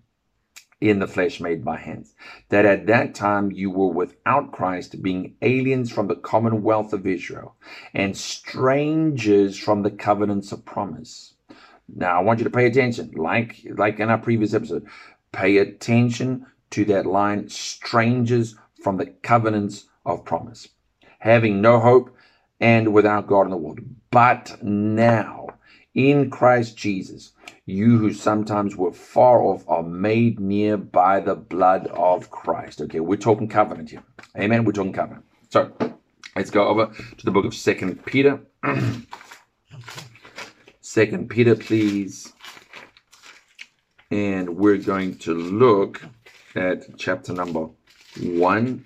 in 0.80 0.98
the 0.98 1.06
flesh 1.06 1.40
made 1.40 1.64
by 1.64 1.76
hands, 1.76 2.14
that 2.48 2.64
at 2.64 2.86
that 2.86 3.14
time 3.14 3.50
you 3.50 3.70
were 3.70 3.88
without 3.88 4.52
Christ, 4.52 5.02
being 5.02 5.36
aliens 5.42 5.90
from 5.90 6.08
the 6.08 6.16
commonwealth 6.16 6.92
of 6.92 7.06
Israel, 7.06 7.56
and 7.94 8.16
strangers 8.16 9.58
from 9.58 9.82
the 9.82 9.90
covenants 9.90 10.52
of 10.52 10.64
promise. 10.64 11.34
Now 11.88 12.18
I 12.18 12.22
want 12.22 12.40
you 12.40 12.44
to 12.44 12.50
pay 12.50 12.66
attention, 12.66 13.12
like 13.16 13.64
like 13.76 14.00
in 14.00 14.10
our 14.10 14.18
previous 14.18 14.54
episode, 14.54 14.86
pay 15.32 15.58
attention 15.58 16.46
to 16.70 16.84
that 16.86 17.06
line, 17.06 17.48
strangers 17.48 18.56
from 18.82 18.96
the 18.96 19.06
covenants 19.06 19.86
of 20.04 20.24
promise, 20.24 20.68
having 21.18 21.60
no 21.60 21.80
hope 21.80 22.14
and 22.60 22.92
without 22.92 23.26
God 23.26 23.42
in 23.42 23.50
the 23.50 23.56
world. 23.56 23.80
But 24.10 24.62
now 24.62 25.48
in 25.94 26.30
Christ 26.30 26.76
Jesus, 26.76 27.32
you 27.66 27.98
who 27.98 28.12
sometimes 28.12 28.76
were 28.76 28.92
far 28.92 29.42
off 29.42 29.64
are 29.68 29.82
made 29.82 30.40
near 30.40 30.76
by 30.76 31.20
the 31.20 31.34
blood 31.34 31.86
of 31.88 32.30
Christ. 32.30 32.80
Okay, 32.82 33.00
we're 33.00 33.16
talking 33.16 33.48
covenant 33.48 33.90
here. 33.90 34.02
Amen. 34.36 34.64
We're 34.64 34.72
talking 34.72 34.92
covenant. 34.92 35.24
So 35.50 35.72
let's 36.36 36.50
go 36.50 36.66
over 36.66 36.86
to 36.86 37.24
the 37.24 37.30
book 37.30 37.44
of 37.44 37.54
Second 37.54 38.04
Peter. 38.04 38.40
Second 40.80 41.30
Peter, 41.30 41.54
please. 41.54 42.32
And 44.10 44.56
we're 44.56 44.78
going 44.78 45.16
to 45.18 45.34
look 45.34 46.02
at 46.54 46.98
chapter 46.98 47.32
number 47.32 47.68
one, 48.20 48.84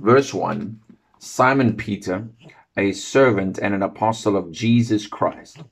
verse 0.00 0.32
one. 0.32 0.80
Simon 1.18 1.76
Peter, 1.76 2.28
a 2.76 2.92
servant 2.92 3.58
and 3.58 3.74
an 3.74 3.82
apostle 3.82 4.36
of 4.36 4.50
Jesus 4.50 5.06
Christ 5.06 5.62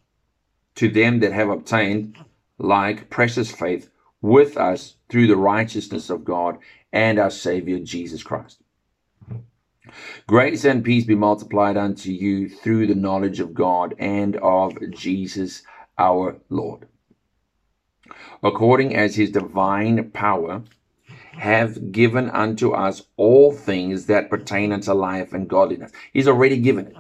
to 0.74 0.88
them 0.88 1.20
that 1.20 1.32
have 1.32 1.48
obtained 1.48 2.16
like 2.58 3.10
precious 3.10 3.50
faith 3.50 3.90
with 4.22 4.56
us 4.56 4.96
through 5.08 5.26
the 5.26 5.36
righteousness 5.36 6.10
of 6.10 6.24
God 6.24 6.58
and 6.92 7.18
our 7.18 7.30
Savior 7.30 7.78
Jesus 7.78 8.22
Christ. 8.22 8.62
Grace 10.26 10.64
and 10.64 10.84
peace 10.84 11.04
be 11.04 11.14
multiplied 11.14 11.76
unto 11.76 12.10
you 12.10 12.48
through 12.48 12.86
the 12.86 12.94
knowledge 12.94 13.40
of 13.40 13.54
God 13.54 13.94
and 13.98 14.36
of 14.36 14.78
Jesus 14.90 15.62
our 15.98 16.36
Lord. 16.48 16.86
According 18.42 18.94
as 18.94 19.16
his 19.16 19.30
divine 19.30 20.10
power 20.10 20.62
have 21.40 21.90
given 21.90 22.28
unto 22.28 22.72
us 22.72 23.02
all 23.16 23.50
things 23.50 24.04
that 24.04 24.28
pertain 24.28 24.72
unto 24.72 24.92
life 24.92 25.32
and 25.32 25.48
godliness. 25.48 25.90
He's 26.12 26.28
already 26.28 26.58
given 26.58 26.88
it. 26.88 26.96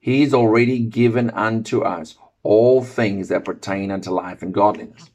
He's 0.00 0.34
already 0.34 0.80
given 0.80 1.30
unto 1.30 1.82
us 1.82 2.16
all 2.42 2.82
things 2.82 3.28
that 3.28 3.44
pertain 3.44 3.92
unto 3.92 4.10
life 4.10 4.42
and 4.42 4.52
godliness. 4.52 5.10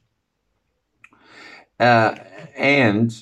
Uh, 1.82 2.16
and 2.56 3.14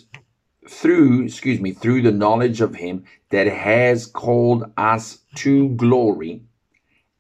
through, 0.70 1.24
excuse 1.24 1.60
me, 1.60 1.72
through 1.72 2.04
the 2.04 2.12
knowledge 2.12 2.62
of 2.62 2.76
him 2.76 3.04
that 3.32 3.48
has 3.48 4.06
called 4.06 4.72
us 4.78 5.18
to 5.38 5.70
glory 5.70 6.44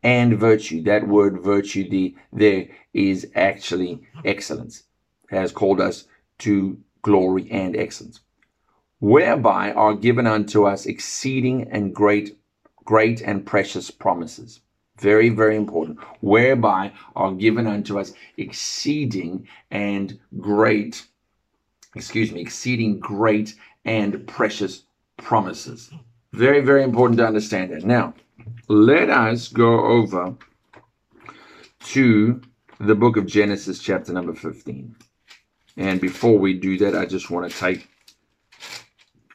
and 0.04 0.40
virtue. 0.40 0.84
That 0.84 1.08
word 1.08 1.44
virtue 1.44 1.90
the, 1.90 2.16
there 2.32 2.68
is 2.94 3.32
actually 3.34 4.04
excellence. 4.24 4.84
Has 5.32 5.52
called 5.52 5.82
us 5.82 6.06
to 6.40 6.78
glory 7.04 7.48
and 7.52 7.76
excellence. 7.76 8.22
Whereby 9.00 9.72
are 9.74 9.94
given 9.94 10.26
unto 10.26 10.66
us 10.66 10.88
exceeding 10.88 11.70
and 11.70 11.94
great, 11.94 12.38
great 12.84 13.22
and 13.22 13.46
precious 13.46 13.92
promises 13.92 14.62
very, 14.98 15.30
very 15.30 15.56
important, 15.56 16.00
whereby 16.22 16.94
are 17.16 17.34
given 17.34 17.68
unto 17.68 18.00
us 18.00 18.14
exceeding 18.38 19.48
and 19.72 20.20
great, 20.40 21.06
excuse 21.96 22.32
me, 22.32 22.42
exceeding 22.42 23.00
great 23.00 23.56
and 23.86 24.26
precious 24.28 24.84
promises. 25.18 25.92
Very, 26.32 26.62
very 26.62 26.84
important 26.84 27.18
to 27.20 27.28
understand 27.28 27.72
that. 27.72 27.84
Now, 27.84 28.14
let 28.68 29.10
us 29.10 29.48
go 29.48 29.86
over 29.86 30.36
to 31.86 32.42
the 32.80 32.96
book 32.96 33.18
of 33.18 33.26
Genesis, 33.26 33.80
chapter 33.80 34.14
number 34.14 34.34
15. 34.34 34.96
And 35.78 36.00
before 36.00 36.38
we 36.38 36.54
do 36.54 36.78
that, 36.80 36.96
I 36.96 37.06
just 37.06 37.30
want 37.30 37.52
to 37.52 37.58
take 37.58 37.90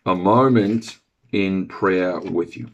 a 0.06 0.14
moment 0.14 0.98
in 1.32 1.66
prayer 1.66 2.18
with 2.20 2.56
you. 2.56 2.68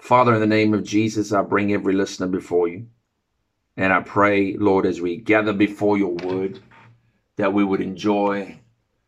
Father, 0.00 0.34
in 0.34 0.40
the 0.40 0.46
name 0.46 0.74
of 0.74 0.84
Jesus, 0.84 1.32
I 1.32 1.42
bring 1.42 1.72
every 1.72 1.94
listener 1.94 2.26
before 2.26 2.68
you. 2.68 2.86
And 3.76 3.92
I 3.92 4.00
pray, 4.00 4.54
Lord, 4.54 4.84
as 4.84 5.00
we 5.00 5.16
gather 5.16 5.52
before 5.52 5.96
your 5.96 6.14
word, 6.14 6.60
that 7.36 7.52
we 7.52 7.64
would 7.64 7.80
enjoy 7.80 8.58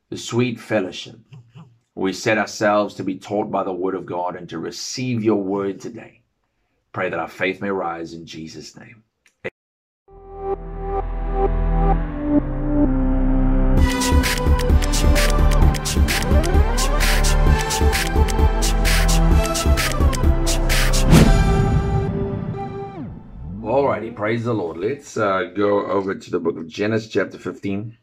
the 0.08 0.16
sweet 0.16 0.58
fellowship. 0.58 1.18
We 1.94 2.12
set 2.12 2.38
ourselves 2.38 2.94
to 2.94 3.04
be 3.04 3.18
taught 3.18 3.50
by 3.50 3.64
the 3.64 3.72
word 3.72 3.94
of 3.94 4.06
God 4.06 4.36
and 4.36 4.48
to 4.48 4.58
receive 4.58 5.22
your 5.22 5.42
word 5.42 5.80
today. 5.80 6.22
Pray 6.92 7.10
that 7.10 7.18
our 7.18 7.28
faith 7.28 7.60
may 7.60 7.70
rise 7.70 8.14
in 8.14 8.24
Jesus' 8.24 8.76
name. 8.76 9.02
Praise 24.24 24.44
the 24.44 24.54
Lord. 24.54 24.78
Let's 24.78 25.18
uh, 25.18 25.50
go 25.54 25.84
over 25.84 26.14
to 26.14 26.30
the 26.30 26.40
book 26.40 26.56
of 26.56 26.66
Genesis, 26.66 27.10
chapter 27.10 27.36
15. 27.36 27.98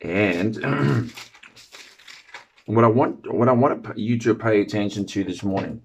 And 0.00 0.56
what 2.64 2.82
I 2.82 2.88
want, 2.88 3.30
what 3.30 3.50
I 3.50 3.52
want 3.52 3.98
you 3.98 4.18
to 4.20 4.34
pay 4.34 4.62
attention 4.62 5.04
to 5.08 5.24
this 5.24 5.42
morning 5.42 5.82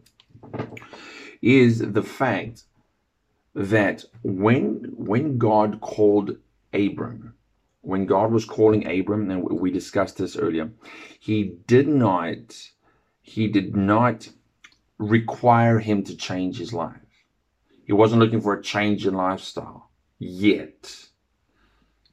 is 1.42 1.80
the 1.80 2.02
fact 2.02 2.64
that 3.56 4.06
when 4.24 4.94
when 4.96 5.38
God 5.38 5.82
called 5.82 6.38
Abram, 6.72 7.34
when 7.82 8.06
God 8.06 8.32
was 8.32 8.46
calling 8.46 8.88
Abram, 8.88 9.30
and 9.32 9.44
we 9.44 9.70
discussed 9.70 10.16
this 10.16 10.38
earlier, 10.38 10.70
he 11.20 11.58
did 11.68 11.90
not 11.90 12.70
he 13.22 13.50
did 13.50 13.76
not 13.76 14.30
require 14.98 15.80
him 15.80 16.06
to 16.06 16.16
change 16.16 16.58
his 16.58 16.72
life. 16.72 17.05
He 17.86 17.94
wasn't 17.94 18.22
looking 18.22 18.42
for 18.42 18.54
a 18.54 18.64
change 18.64 19.06
in 19.06 19.14
lifestyle 19.14 19.90
yet. 20.20 21.06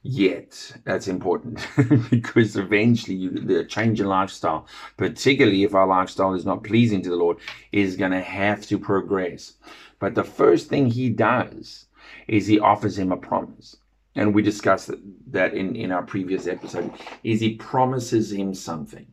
Yet, 0.05 0.73
that's 0.83 1.07
important 1.07 1.65
because 2.09 2.57
eventually 2.57 3.15
you, 3.15 3.29
the 3.29 3.63
change 3.63 4.01
in 4.01 4.07
lifestyle, 4.07 4.67
particularly 4.97 5.63
if 5.63 5.73
our 5.73 5.87
lifestyle 5.87 6.33
is 6.33 6.45
not 6.45 6.63
pleasing 6.63 7.01
to 7.03 7.09
the 7.09 7.15
Lord, 7.15 7.37
is 7.71 7.95
going 7.95 8.11
to 8.11 8.21
have 8.21 8.65
to 8.67 8.77
progress. 8.77 9.53
But 9.99 10.13
the 10.13 10.25
first 10.25 10.67
thing 10.67 10.87
he 10.87 11.09
does 11.09 11.85
is 12.27 12.47
he 12.47 12.59
offers 12.59 12.99
him 12.99 13.13
a 13.13 13.17
promise. 13.17 13.77
And 14.15 14.35
we 14.35 14.41
discussed 14.41 14.91
that 15.27 15.53
in, 15.53 15.75
in 15.75 15.91
our 15.91 16.03
previous 16.03 16.47
episode, 16.47 16.91
is 17.23 17.39
he 17.39 17.55
promises 17.55 18.31
him 18.31 18.53
something. 18.53 19.07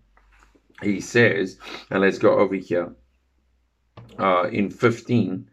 He 0.82 1.00
says, 1.00 1.58
and 1.90 2.00
let's 2.00 2.18
go 2.18 2.38
over 2.38 2.56
here 2.56 2.92
uh, 4.18 4.48
in 4.50 4.70
15, 4.70 5.50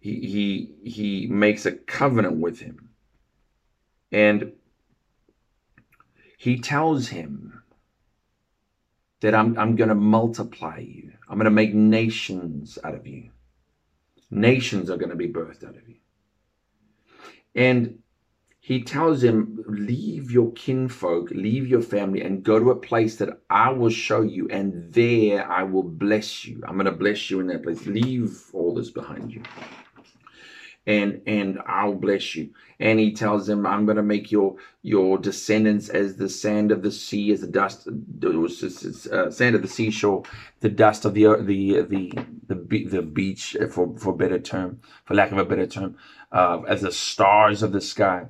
he 0.00 0.72
he 0.82 0.90
he 0.90 1.26
makes 1.28 1.66
a 1.66 1.72
covenant 1.72 2.38
with 2.38 2.60
him 2.60 2.90
and 4.12 4.52
he 6.36 6.58
tells 6.58 7.08
him 7.08 7.62
that 9.20 9.34
I'm, 9.34 9.58
I'm 9.58 9.76
going 9.76 9.90
to 9.90 9.94
multiply 9.94 10.78
you. 10.78 11.12
I'm 11.28 11.36
going 11.36 11.44
to 11.44 11.50
make 11.50 11.74
nations 11.74 12.78
out 12.82 12.94
of 12.94 13.06
you. 13.06 13.30
Nations 14.30 14.88
are 14.90 14.96
going 14.96 15.10
to 15.10 15.16
be 15.16 15.28
birthed 15.28 15.64
out 15.64 15.76
of 15.76 15.88
you. 15.88 15.96
And 17.54 17.98
he 18.60 18.82
tells 18.82 19.22
him, 19.22 19.62
Leave 19.66 20.30
your 20.30 20.52
kinfolk, 20.52 21.30
leave 21.30 21.66
your 21.66 21.82
family, 21.82 22.22
and 22.22 22.42
go 22.42 22.58
to 22.58 22.70
a 22.70 22.76
place 22.76 23.16
that 23.16 23.40
I 23.50 23.70
will 23.70 23.90
show 23.90 24.22
you, 24.22 24.48
and 24.48 24.92
there 24.92 25.50
I 25.50 25.64
will 25.64 25.82
bless 25.82 26.44
you. 26.44 26.62
I'm 26.66 26.74
going 26.74 26.86
to 26.86 26.92
bless 26.92 27.30
you 27.30 27.40
in 27.40 27.48
that 27.48 27.62
place. 27.62 27.86
Leave 27.86 28.44
all 28.52 28.74
this 28.74 28.90
behind 28.90 29.32
you. 29.32 29.42
And 30.90 31.10
and 31.26 31.60
I'll 31.66 31.94
bless 32.06 32.34
you. 32.34 32.50
And 32.80 32.98
he 32.98 33.12
tells 33.22 33.48
him, 33.48 33.66
I'm 33.66 33.84
going 33.86 33.96
to 34.02 34.02
make 34.14 34.32
your 34.32 34.56
your 34.82 35.18
descendants 35.18 35.88
as 35.88 36.16
the 36.16 36.28
sand 36.28 36.72
of 36.72 36.82
the 36.82 36.90
sea, 36.90 37.30
as 37.32 37.42
the 37.42 37.46
dust, 37.46 37.86
uh, 37.86 39.30
sand 39.30 39.54
of 39.56 39.62
the 39.62 39.68
seashore, 39.68 40.24
the 40.60 40.68
dust 40.84 41.04
of 41.04 41.14
the 41.14 41.24
the 41.50 41.82
the 41.82 42.02
the, 42.48 42.84
the 42.94 43.02
beach, 43.02 43.56
for 43.70 43.96
for 43.96 44.12
better 44.22 44.40
term, 44.40 44.80
for 45.04 45.14
lack 45.14 45.30
of 45.32 45.38
a 45.38 45.44
better 45.44 45.66
term, 45.66 45.96
uh, 46.32 46.62
as 46.74 46.80
the 46.80 46.92
stars 46.92 47.62
of 47.62 47.72
the 47.72 47.80
sky. 47.80 48.26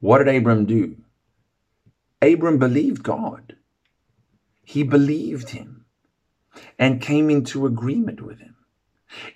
What 0.00 0.18
did 0.18 0.34
Abram 0.34 0.66
do? 0.66 0.96
Abram 2.20 2.58
believed 2.58 3.02
God. 3.02 3.56
He 4.64 4.82
believed 4.82 5.50
him 5.50 5.84
and 6.78 7.00
came 7.00 7.30
into 7.30 7.66
agreement 7.66 8.20
with 8.22 8.40
him. 8.40 8.51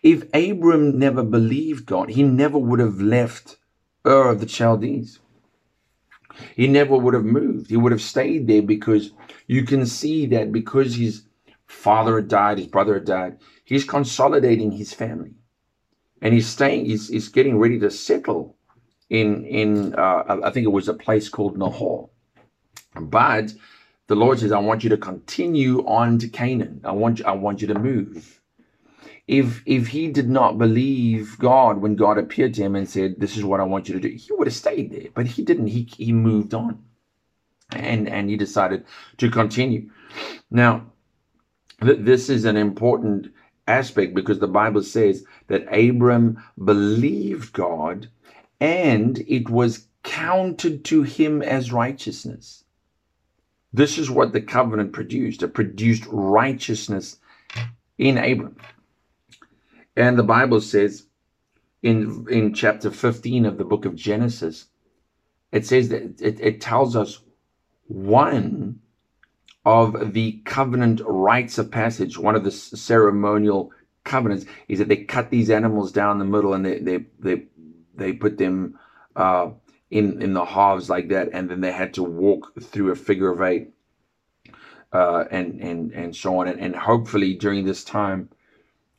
If 0.02 0.25
Abram 0.35 0.99
never 0.99 1.23
believed 1.23 1.87
God, 1.87 2.11
he 2.11 2.23
never 2.23 2.59
would 2.59 2.80
have 2.80 3.00
left 3.00 3.59
Ur 4.06 4.30
of 4.30 4.40
the 4.40 4.49
Chaldees. 4.49 5.18
He 6.54 6.68
never 6.68 6.97
would 6.97 7.14
have 7.14 7.25
moved. 7.25 7.71
He 7.71 7.76
would 7.76 7.92
have 7.92 8.02
stayed 8.02 8.47
there 8.47 8.62
because 8.62 9.12
you 9.47 9.64
can 9.64 9.87
see 9.87 10.26
that 10.26 10.52
because 10.52 10.95
his 10.95 11.23
father 11.66 12.16
had 12.16 12.28
died, 12.28 12.59
his 12.59 12.66
brother 12.66 12.95
had 12.95 13.04
died, 13.04 13.38
he's 13.64 13.85
consolidating 13.85 14.71
his 14.73 14.92
family. 14.92 15.35
And 16.23 16.35
he's 16.35 16.47
staying, 16.47 16.87
he's, 16.87 17.09
he's 17.09 17.28
getting 17.28 17.59
ready 17.59 17.78
to 17.80 17.90
settle 17.90 18.56
in 19.11 19.45
in 19.45 19.95
uh, 19.95 20.40
I 20.42 20.50
think 20.50 20.64
it 20.64 20.73
was 20.73 20.88
a 20.88 20.95
place 20.95 21.28
called 21.28 21.56
Nahor. 21.56 22.09
But 22.95 23.52
the 24.09 24.16
Lord 24.16 24.38
says, 24.38 24.52
I 24.52 24.59
want 24.59 24.83
you 24.83 24.90
to 24.90 24.97
continue 24.97 25.87
on 25.87 26.18
to 26.18 26.28
Canaan. 26.28 26.80
I 26.85 26.92
want 26.92 27.18
you, 27.18 27.25
I 27.26 27.33
want 27.33 27.61
you 27.61 27.68
to 27.68 27.78
move. 27.78 28.40
If 29.28 29.62
if 29.66 29.88
he 29.88 30.09
did 30.09 30.28
not 30.28 30.59
believe 30.59 31.37
God 31.38 31.78
when 31.78 31.97
God 31.97 32.16
appeared 32.16 32.54
to 32.54 32.62
him 32.62 32.76
and 32.76 32.88
said, 32.88 33.16
This 33.18 33.37
is 33.37 33.45
what 33.45 33.61
I 33.61 33.64
want 33.64 33.88
you 33.88 33.95
to 33.95 34.00
do, 34.00 34.09
he 34.09 34.33
would 34.33 34.47
have 34.47 34.54
stayed 34.54 34.92
there. 34.92 35.11
But 35.14 35.26
he 35.26 35.42
didn't. 35.42 35.68
He 35.68 35.88
he 35.97 36.12
moved 36.12 36.54
on. 36.54 36.85
And 37.73 38.09
and 38.09 38.30
he 38.30 38.37
decided 38.37 38.85
to 39.18 39.30
continue. 39.30 39.90
Now, 40.50 40.87
th- 41.83 41.99
this 42.00 42.28
is 42.30 42.45
an 42.45 42.56
important 42.56 43.33
aspect 43.66 44.14
because 44.14 44.38
the 44.38 44.47
Bible 44.47 44.83
says 44.83 45.25
that 45.49 45.66
Abram 45.73 46.42
believed 46.64 47.52
God 47.52 48.09
and 48.61 49.18
it 49.26 49.50
was 49.50 49.88
counted 50.04 50.85
to 50.85 51.02
him 51.02 51.42
as 51.42 51.73
righteousness. 51.73 52.64
This 53.73 53.99
is 53.99 54.09
what 54.11 54.33
the 54.33 54.40
covenant 54.40 54.92
produced. 54.92 55.42
It 55.42 55.52
produced 55.52 56.04
righteousness 56.06 57.18
in 57.99 58.16
Abram. 58.16 58.56
And 59.97 60.19
the 60.19 60.23
Bible 60.23 60.61
says 60.61 61.07
in, 61.83 62.26
in 62.31 62.55
chapter 62.55 62.91
15 62.91 63.47
of 63.47 63.59
the 63.59 63.65
book 63.65 63.85
of 63.85 63.95
Genesis, 63.95 64.67
it 65.53 65.67
says 65.67 65.88
that 65.88 66.21
it, 66.21 66.41
it 66.41 66.61
tells 66.61 66.97
us 66.97 67.21
one 67.87 68.81
of 69.65 70.12
the 70.12 70.41
covenant 70.45 71.00
rites 71.05 71.59
of 71.59 71.71
passage, 71.71 72.19
one 72.19 72.37
of 72.37 72.45
the 72.45 72.50
ceremonial 72.50 73.73
covenants, 74.05 74.47
is 74.69 74.79
that 74.79 74.88
they 74.88 74.97
cut 74.97 75.31
these 75.31 75.50
animals 75.50 75.93
down 75.93 76.19
the 76.19 76.25
middle 76.25 76.55
and 76.55 76.64
they, 76.64 76.79
they, 76.79 77.05
they 77.18 77.47
they 77.97 78.12
put 78.12 78.38
them 78.38 78.79
uh, 79.16 79.51
in 79.90 80.23
in 80.23 80.35
the 80.35 80.44
halves 80.44 80.90
like 80.90 81.09
that, 81.09 81.31
and 81.33 81.51
then 81.51 81.61
they 81.61 81.73
had 81.73 81.94
to 81.94 82.03
walk 82.03 82.61
through 82.61 82.90
a 82.90 82.97
figure 82.97 83.31
of 83.31 83.42
eight, 83.42 83.70
uh, 84.92 85.25
and 85.31 85.61
and 85.61 85.92
and 85.92 86.14
so 86.14 86.38
on. 86.38 86.49
And, 86.49 86.61
and 86.61 86.77
hopefully 86.77 87.35
during 87.35 87.64
this 87.64 87.85
time, 87.85 88.29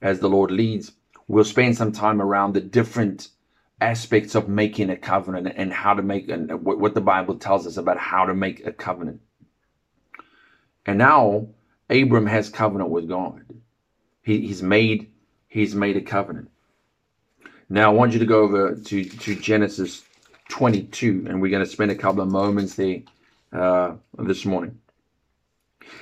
as 0.01 0.19
the 0.19 0.29
Lord 0.29 0.51
leads, 0.51 0.91
we'll 1.27 1.43
spend 1.43 1.77
some 1.77 1.91
time 1.91 2.21
around 2.21 2.53
the 2.53 2.61
different 2.61 3.29
aspects 3.79 4.35
of 4.35 4.49
making 4.49 4.89
a 4.89 4.97
covenant 4.97 5.53
and 5.55 5.71
how 5.71 5.93
to 5.93 6.01
make 6.01 6.29
and 6.29 6.63
what, 6.63 6.93
the 6.93 7.01
Bible 7.01 7.35
tells 7.35 7.67
us 7.67 7.77
about 7.77 7.97
how 7.97 8.25
to 8.25 8.33
make 8.33 8.65
a 8.65 8.71
covenant. 8.71 9.21
And 10.85 10.97
now 10.97 11.47
Abram 11.89 12.25
has 12.25 12.49
covenant 12.49 12.89
with 12.89 13.07
God. 13.07 13.41
He, 14.23 14.47
he's 14.47 14.63
made 14.63 15.11
he's 15.47 15.75
made 15.75 15.97
a 15.97 16.01
covenant. 16.01 16.49
Now, 17.69 17.91
I 17.91 17.93
want 17.93 18.13
you 18.13 18.19
to 18.19 18.25
go 18.25 18.41
over 18.41 18.75
to, 18.75 19.03
to 19.03 19.35
Genesis 19.35 20.03
22, 20.49 21.25
and 21.27 21.41
we're 21.41 21.51
going 21.51 21.65
to 21.65 21.69
spend 21.69 21.91
a 21.91 21.95
couple 21.95 22.21
of 22.21 22.29
moments 22.29 22.75
there 22.75 23.01
uh, 23.51 23.95
this 24.17 24.45
morning. 24.45 24.79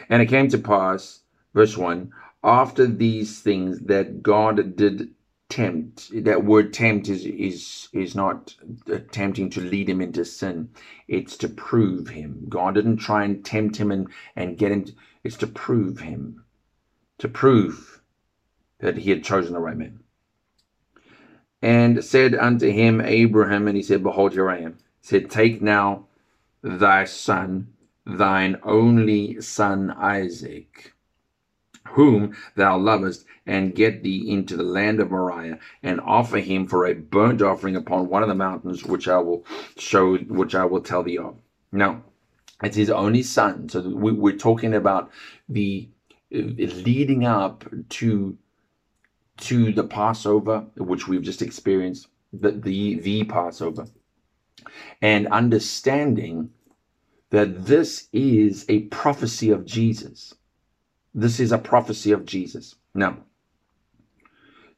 And 0.10 0.22
it 0.22 0.28
came 0.28 0.48
to 0.50 0.60
pass, 0.60 1.22
verse 1.54 1.76
1, 1.76 2.12
after 2.46 2.88
these 2.88 3.42
things 3.42 3.82
that 3.82 4.24
God 4.24 4.76
did 4.78 5.10
tempt. 5.50 6.12
That 6.24 6.46
word 6.46 6.74
tempt 6.74 7.10
is, 7.10 7.26
is, 7.26 7.90
is 7.94 8.16
not 8.16 8.56
uh, 8.90 8.96
attempting 8.96 9.50
to 9.52 9.62
lead 9.62 9.90
him 9.90 10.02
into 10.02 10.26
sin, 10.26 10.70
it's 11.08 11.38
to 11.38 11.50
prove 11.50 12.10
him. 12.10 12.46
God 12.50 12.76
didn't 12.76 12.98
try 12.98 13.26
and 13.26 13.44
tempt 13.46 13.78
him 13.78 13.92
and, 13.92 14.08
and 14.36 14.58
get 14.58 14.72
him, 14.72 14.86
to, 14.86 14.94
it's 15.24 15.38
to 15.38 15.48
prove 15.48 16.00
him, 16.00 16.44
to 17.18 17.28
prove 17.28 18.02
that 18.80 18.98
he 18.98 19.10
had 19.10 19.24
chosen 19.24 19.54
the 19.54 19.60
right 19.60 19.78
man 19.78 20.00
and 21.66 22.04
said 22.04 22.36
unto 22.36 22.70
him 22.70 23.02
Abraham, 23.02 23.68
and 23.68 23.76
he 23.76 23.84
said, 23.84 24.04
Behold, 24.04 24.34
here 24.34 24.50
I 24.50 24.60
am. 24.60 24.78
He 25.02 25.08
said, 25.08 25.32
Take 25.32 25.62
now 25.62 26.06
thy 26.62 27.06
son, 27.06 27.70
thine 28.06 28.58
only 28.64 29.42
son 29.42 29.90
Isaac, 29.92 30.94
whom 31.96 32.36
thou 32.56 32.78
lovest, 32.78 33.26
and 33.46 33.76
get 33.76 34.04
thee 34.04 34.30
into 34.30 34.58
the 34.58 34.64
land 34.64 35.00
of 35.00 35.12
Moriah, 35.12 35.60
and 35.82 36.02
offer 36.02 36.40
him 36.40 36.68
for 36.68 36.86
a 36.86 36.94
burnt 36.94 37.42
offering 37.42 37.76
upon 37.76 38.10
one 38.10 38.22
of 38.22 38.30
the 38.30 38.36
mountains 38.36 38.84
which 38.84 39.08
I 39.08 39.18
will 39.18 39.46
show, 39.78 40.18
which 40.18 40.56
I 40.56 40.66
will 40.66 40.82
tell 40.82 41.04
thee 41.04 41.18
of. 41.18 41.36
Now, 41.72 42.04
it's 42.62 42.76
his 42.76 42.90
only 42.90 43.24
son. 43.24 43.70
So 43.70 43.82
we, 43.82 44.34
are 44.34 44.38
talking 44.38 44.74
about 44.74 45.10
the 45.48 45.90
uh, 46.34 46.40
leading 46.40 47.26
up 47.26 47.66
to 47.90 48.38
to 49.38 49.72
the 49.72 49.84
Passover, 49.84 50.66
which 50.78 51.08
we've 51.08 51.22
just 51.22 51.42
experienced, 51.42 52.08
the, 52.32 52.52
the, 52.52 52.96
the 53.00 53.24
Passover, 53.26 53.86
and 55.02 55.28
understanding 55.28 56.52
that 57.32 57.66
this 57.66 58.08
is 58.14 58.66
a 58.70 58.84
prophecy 58.84 59.50
of 59.50 59.66
Jesus. 59.66 60.34
This 61.18 61.40
is 61.40 61.54
a 61.54 61.58
prophecy 61.58 62.12
of 62.12 62.26
Jesus. 62.26 62.76
Now, 62.94 63.20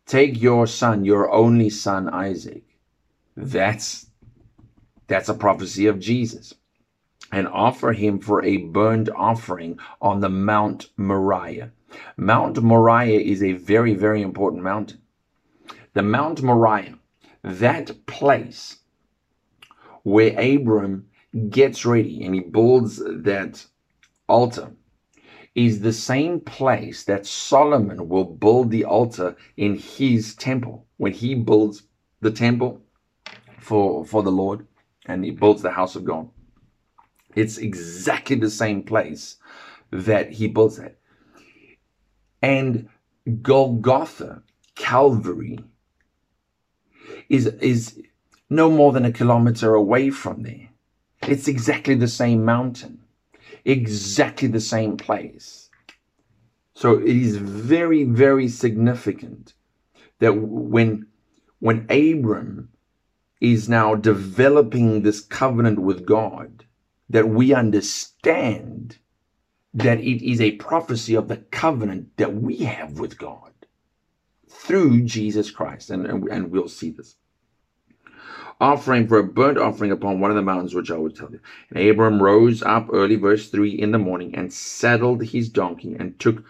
take 0.05 0.39
your 0.39 0.67
son, 0.67 1.03
your 1.03 1.31
only 1.31 1.71
son, 1.71 2.07
Isaac. 2.09 2.63
That's 3.35 4.05
that's 5.07 5.29
a 5.29 5.33
prophecy 5.33 5.87
of 5.87 5.99
Jesus. 5.99 6.53
And 7.31 7.47
offer 7.47 7.91
him 7.91 8.19
for 8.19 8.45
a 8.45 8.57
burnt 8.57 9.09
offering 9.15 9.79
on 9.99 10.19
the 10.19 10.29
Mount 10.29 10.91
Moriah. 10.95 11.71
Mount 12.17 12.61
Moriah 12.61 13.19
is 13.19 13.41
a 13.41 13.53
very, 13.53 13.95
very 13.95 14.21
important 14.21 14.61
mountain. 14.61 15.01
The 15.93 16.03
Mount 16.03 16.43
Moriah, 16.43 16.99
that 17.41 18.05
place 18.05 18.77
where 20.03 20.39
Abram 20.39 21.07
gets 21.49 21.83
ready 21.83 22.23
and 22.23 22.35
he 22.35 22.41
builds 22.41 22.97
that 22.97 23.65
altar, 24.27 24.71
is 25.57 25.81
the 25.81 25.91
same 25.91 26.39
place 26.39 27.03
that 27.05 27.25
Solomon 27.25 28.07
will 28.07 28.25
build 28.25 28.69
the 28.69 28.85
altar 28.85 29.35
in 29.57 29.75
his 29.75 30.35
temple 30.35 30.85
when 30.97 31.13
he 31.13 31.33
builds 31.33 31.81
the 32.21 32.29
temple 32.29 32.79
for, 33.57 34.05
for 34.05 34.21
the 34.21 34.31
Lord 34.31 34.67
and 35.07 35.25
he 35.25 35.31
builds 35.31 35.63
the 35.63 35.71
house 35.71 35.95
of 35.95 36.05
God. 36.05 36.29
It's 37.35 37.57
exactly 37.57 38.35
the 38.35 38.51
same 38.51 38.83
place 38.83 39.37
that 39.89 40.33
he 40.33 40.47
builds 40.47 40.77
it. 40.77 40.99
And 42.39 42.87
Golgotha, 43.41 44.43
Calvary, 44.75 45.57
is, 47.29 47.47
is 47.47 47.99
no 48.47 48.69
more 48.69 48.91
than 48.91 49.05
a 49.05 49.11
kilometer 49.11 49.73
away 49.73 50.11
from 50.11 50.43
there. 50.43 50.69
It's 51.23 51.47
exactly 51.47 51.95
the 51.95 52.07
same 52.07 52.45
mountain, 52.45 52.99
exactly 53.67 54.47
the 54.47 54.61
same 54.61 54.97
place. 54.97 55.69
So 56.73 56.97
it 56.97 57.15
is 57.15 57.37
very, 57.37 58.03
very 58.03 58.47
significant 58.47 59.53
that 60.19 60.37
when, 60.37 61.07
when 61.59 61.85
Abram 61.89 62.69
is 63.41 63.67
now 63.67 63.95
developing 63.95 65.01
this 65.01 65.21
covenant 65.21 65.79
with 65.79 66.05
God, 66.05 66.65
that 67.09 67.29
we 67.29 67.53
understand 67.53 68.97
that 69.73 69.99
it 69.99 70.25
is 70.25 70.41
a 70.41 70.53
prophecy 70.53 71.15
of 71.15 71.27
the 71.27 71.37
covenant 71.37 72.15
that 72.17 72.33
we 72.33 72.57
have 72.57 72.99
with 72.99 73.17
God 73.17 73.51
through 74.49 75.01
Jesus 75.03 75.51
Christ. 75.51 75.89
And, 75.89 76.05
and, 76.05 76.27
and 76.29 76.51
we'll 76.51 76.67
see 76.67 76.89
this. 76.89 77.15
Offering 78.59 79.07
for 79.07 79.19
a 79.19 79.23
burnt 79.23 79.57
offering 79.57 79.91
upon 79.91 80.19
one 80.19 80.31
of 80.31 80.35
the 80.35 80.41
mountains, 80.41 80.73
which 80.73 80.89
I 80.89 80.97
will 80.97 81.11
tell 81.11 81.29
you. 81.31 81.39
And 81.69 81.87
Abram 81.87 82.21
rose 82.21 82.63
up 82.63 82.87
early, 82.91 83.15
verse 83.15 83.49
3, 83.49 83.69
in 83.69 83.91
the 83.91 83.99
morning, 83.99 84.33
and 84.33 84.51
saddled 84.51 85.23
his 85.23 85.47
donkey, 85.47 85.95
and 85.99 86.19
took 86.19 86.43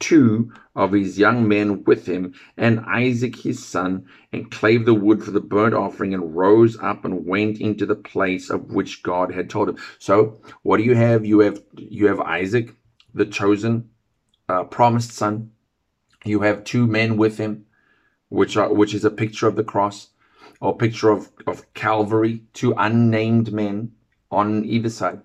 two 0.00 0.52
of 0.74 0.92
his 0.92 1.18
young 1.18 1.46
men 1.46 1.84
with 1.84 2.06
him, 2.06 2.34
and 2.56 2.80
Isaac 2.80 3.36
his 3.36 3.64
son, 3.64 4.06
and 4.32 4.50
clave 4.50 4.84
the 4.84 4.94
wood 4.94 5.22
for 5.22 5.30
the 5.30 5.40
burnt 5.40 5.74
offering, 5.74 6.12
and 6.12 6.36
rose 6.36 6.76
up 6.78 7.04
and 7.04 7.24
went 7.24 7.60
into 7.60 7.86
the 7.86 7.94
place 7.94 8.50
of 8.50 8.72
which 8.72 9.02
God 9.02 9.32
had 9.32 9.48
told 9.48 9.68
him. 9.68 9.78
So, 9.98 10.40
what 10.62 10.78
do 10.78 10.82
you 10.82 10.94
have? 10.94 11.24
You 11.24 11.38
have 11.40 11.62
you 11.76 12.08
have 12.08 12.20
Isaac, 12.20 12.74
the 13.14 13.26
chosen, 13.26 13.90
uh, 14.48 14.64
promised 14.64 15.12
son. 15.12 15.52
You 16.24 16.40
have 16.40 16.64
two 16.64 16.86
men 16.86 17.16
with 17.16 17.38
him, 17.38 17.66
which 18.28 18.56
are 18.56 18.72
which 18.72 18.94
is 18.94 19.04
a 19.04 19.10
picture 19.10 19.46
of 19.46 19.56
the 19.56 19.64
cross, 19.64 20.10
or 20.60 20.76
picture 20.76 21.10
of 21.10 21.30
of 21.46 21.72
Calvary. 21.74 22.42
Two 22.52 22.74
unnamed 22.76 23.52
men 23.52 23.92
on 24.30 24.64
either 24.64 24.90
side. 24.90 25.20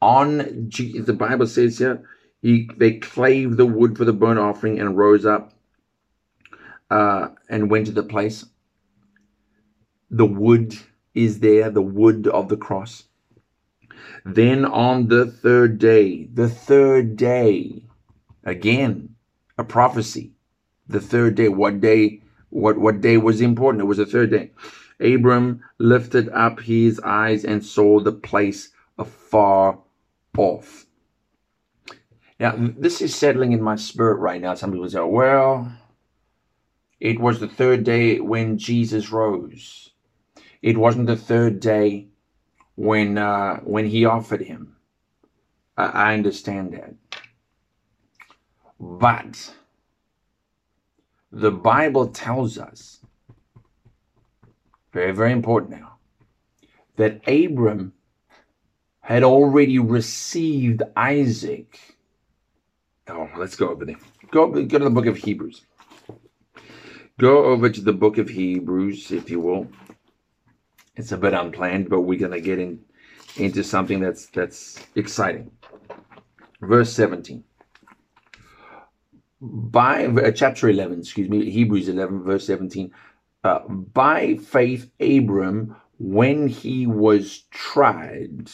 On 0.00 0.66
G, 0.68 0.98
the 0.98 1.12
Bible 1.12 1.46
says 1.46 1.78
here 1.78 2.02
he, 2.42 2.68
they 2.76 2.94
clave 2.98 3.56
the 3.56 3.66
wood 3.66 3.96
for 3.96 4.04
the 4.04 4.12
burnt 4.12 4.40
offering 4.40 4.80
and 4.80 4.98
rose 4.98 5.24
up 5.24 5.52
uh, 6.90 7.28
and 7.48 7.70
went 7.70 7.86
to 7.86 7.92
the 7.92 8.02
place. 8.02 8.44
The 10.10 10.26
wood 10.26 10.76
is 11.14 11.38
there, 11.38 11.70
the 11.70 11.82
wood 11.82 12.26
of 12.26 12.48
the 12.48 12.56
cross. 12.56 13.04
Then 14.24 14.64
on 14.64 15.06
the 15.06 15.26
third 15.26 15.78
day, 15.78 16.26
the 16.34 16.48
third 16.48 17.16
day, 17.16 17.84
again, 18.44 19.14
a 19.56 19.64
prophecy. 19.64 20.32
The 20.88 21.00
third 21.00 21.36
day, 21.36 21.48
what 21.48 21.80
day? 21.80 22.21
What 22.52 22.76
what 22.76 23.00
day 23.00 23.16
was 23.16 23.40
important? 23.40 23.80
It 23.80 23.86
was 23.86 23.96
the 23.96 24.04
third 24.04 24.30
day. 24.30 24.50
Abram 25.00 25.64
lifted 25.78 26.28
up 26.28 26.60
his 26.60 27.00
eyes 27.00 27.44
and 27.44 27.64
saw 27.64 27.98
the 27.98 28.12
place 28.12 28.68
afar 28.98 29.78
off. 30.36 30.84
Now, 32.38 32.54
this 32.58 33.00
is 33.00 33.14
settling 33.14 33.52
in 33.52 33.62
my 33.62 33.76
spirit 33.76 34.16
right 34.16 34.40
now. 34.40 34.54
Some 34.54 34.72
people 34.72 34.88
say, 34.88 35.00
well, 35.00 35.72
it 37.00 37.18
was 37.18 37.40
the 37.40 37.48
third 37.48 37.84
day 37.84 38.20
when 38.20 38.58
Jesus 38.58 39.10
rose. 39.10 39.90
It 40.60 40.76
wasn't 40.76 41.06
the 41.06 41.16
third 41.16 41.58
day 41.58 42.08
when 42.74 43.16
uh, 43.16 43.60
when 43.60 43.86
he 43.86 44.04
offered 44.04 44.42
him. 44.42 44.76
I, 45.78 45.84
I 45.86 46.14
understand 46.14 46.74
that. 46.74 46.94
But 48.78 49.54
the 51.32 51.50
Bible 51.50 52.08
tells 52.08 52.58
us, 52.58 53.00
very, 54.92 55.12
very 55.12 55.32
important 55.32 55.72
now, 55.72 55.94
that 56.96 57.26
Abram 57.26 57.94
had 59.00 59.24
already 59.24 59.78
received 59.78 60.82
Isaac 60.94 61.92
Oh, 63.08 63.28
let's 63.36 63.56
go 63.56 63.68
over 63.68 63.84
there. 63.84 63.96
Go, 64.30 64.48
go 64.48 64.78
to 64.78 64.84
the 64.84 64.90
book 64.90 65.06
of 65.06 65.16
Hebrews. 65.16 65.62
Go 67.18 67.44
over 67.44 67.68
to 67.68 67.80
the 67.80 67.92
book 67.92 68.16
of 68.16 68.28
Hebrews, 68.28 69.10
if 69.10 69.28
you 69.28 69.40
will. 69.40 69.68
It's 70.96 71.12
a 71.12 71.18
bit 71.18 71.34
unplanned, 71.34 71.88
but 71.90 72.02
we're 72.02 72.18
gonna 72.18 72.40
get 72.40 72.58
in 72.58 72.80
into 73.36 73.64
something 73.64 74.00
that's 74.00 74.26
that's 74.26 74.84
exciting. 74.94 75.50
Verse 76.60 76.92
17. 76.92 77.42
By 79.44 80.06
uh, 80.06 80.30
chapter 80.30 80.68
11, 80.68 81.00
excuse 81.00 81.28
me, 81.28 81.50
Hebrews 81.50 81.88
11, 81.88 82.22
verse 82.22 82.46
17. 82.46 82.92
Uh, 83.42 83.58
by 83.68 84.36
faith, 84.36 84.88
Abram, 85.00 85.74
when 85.98 86.46
he 86.46 86.86
was 86.86 87.40
tried, 87.50 88.52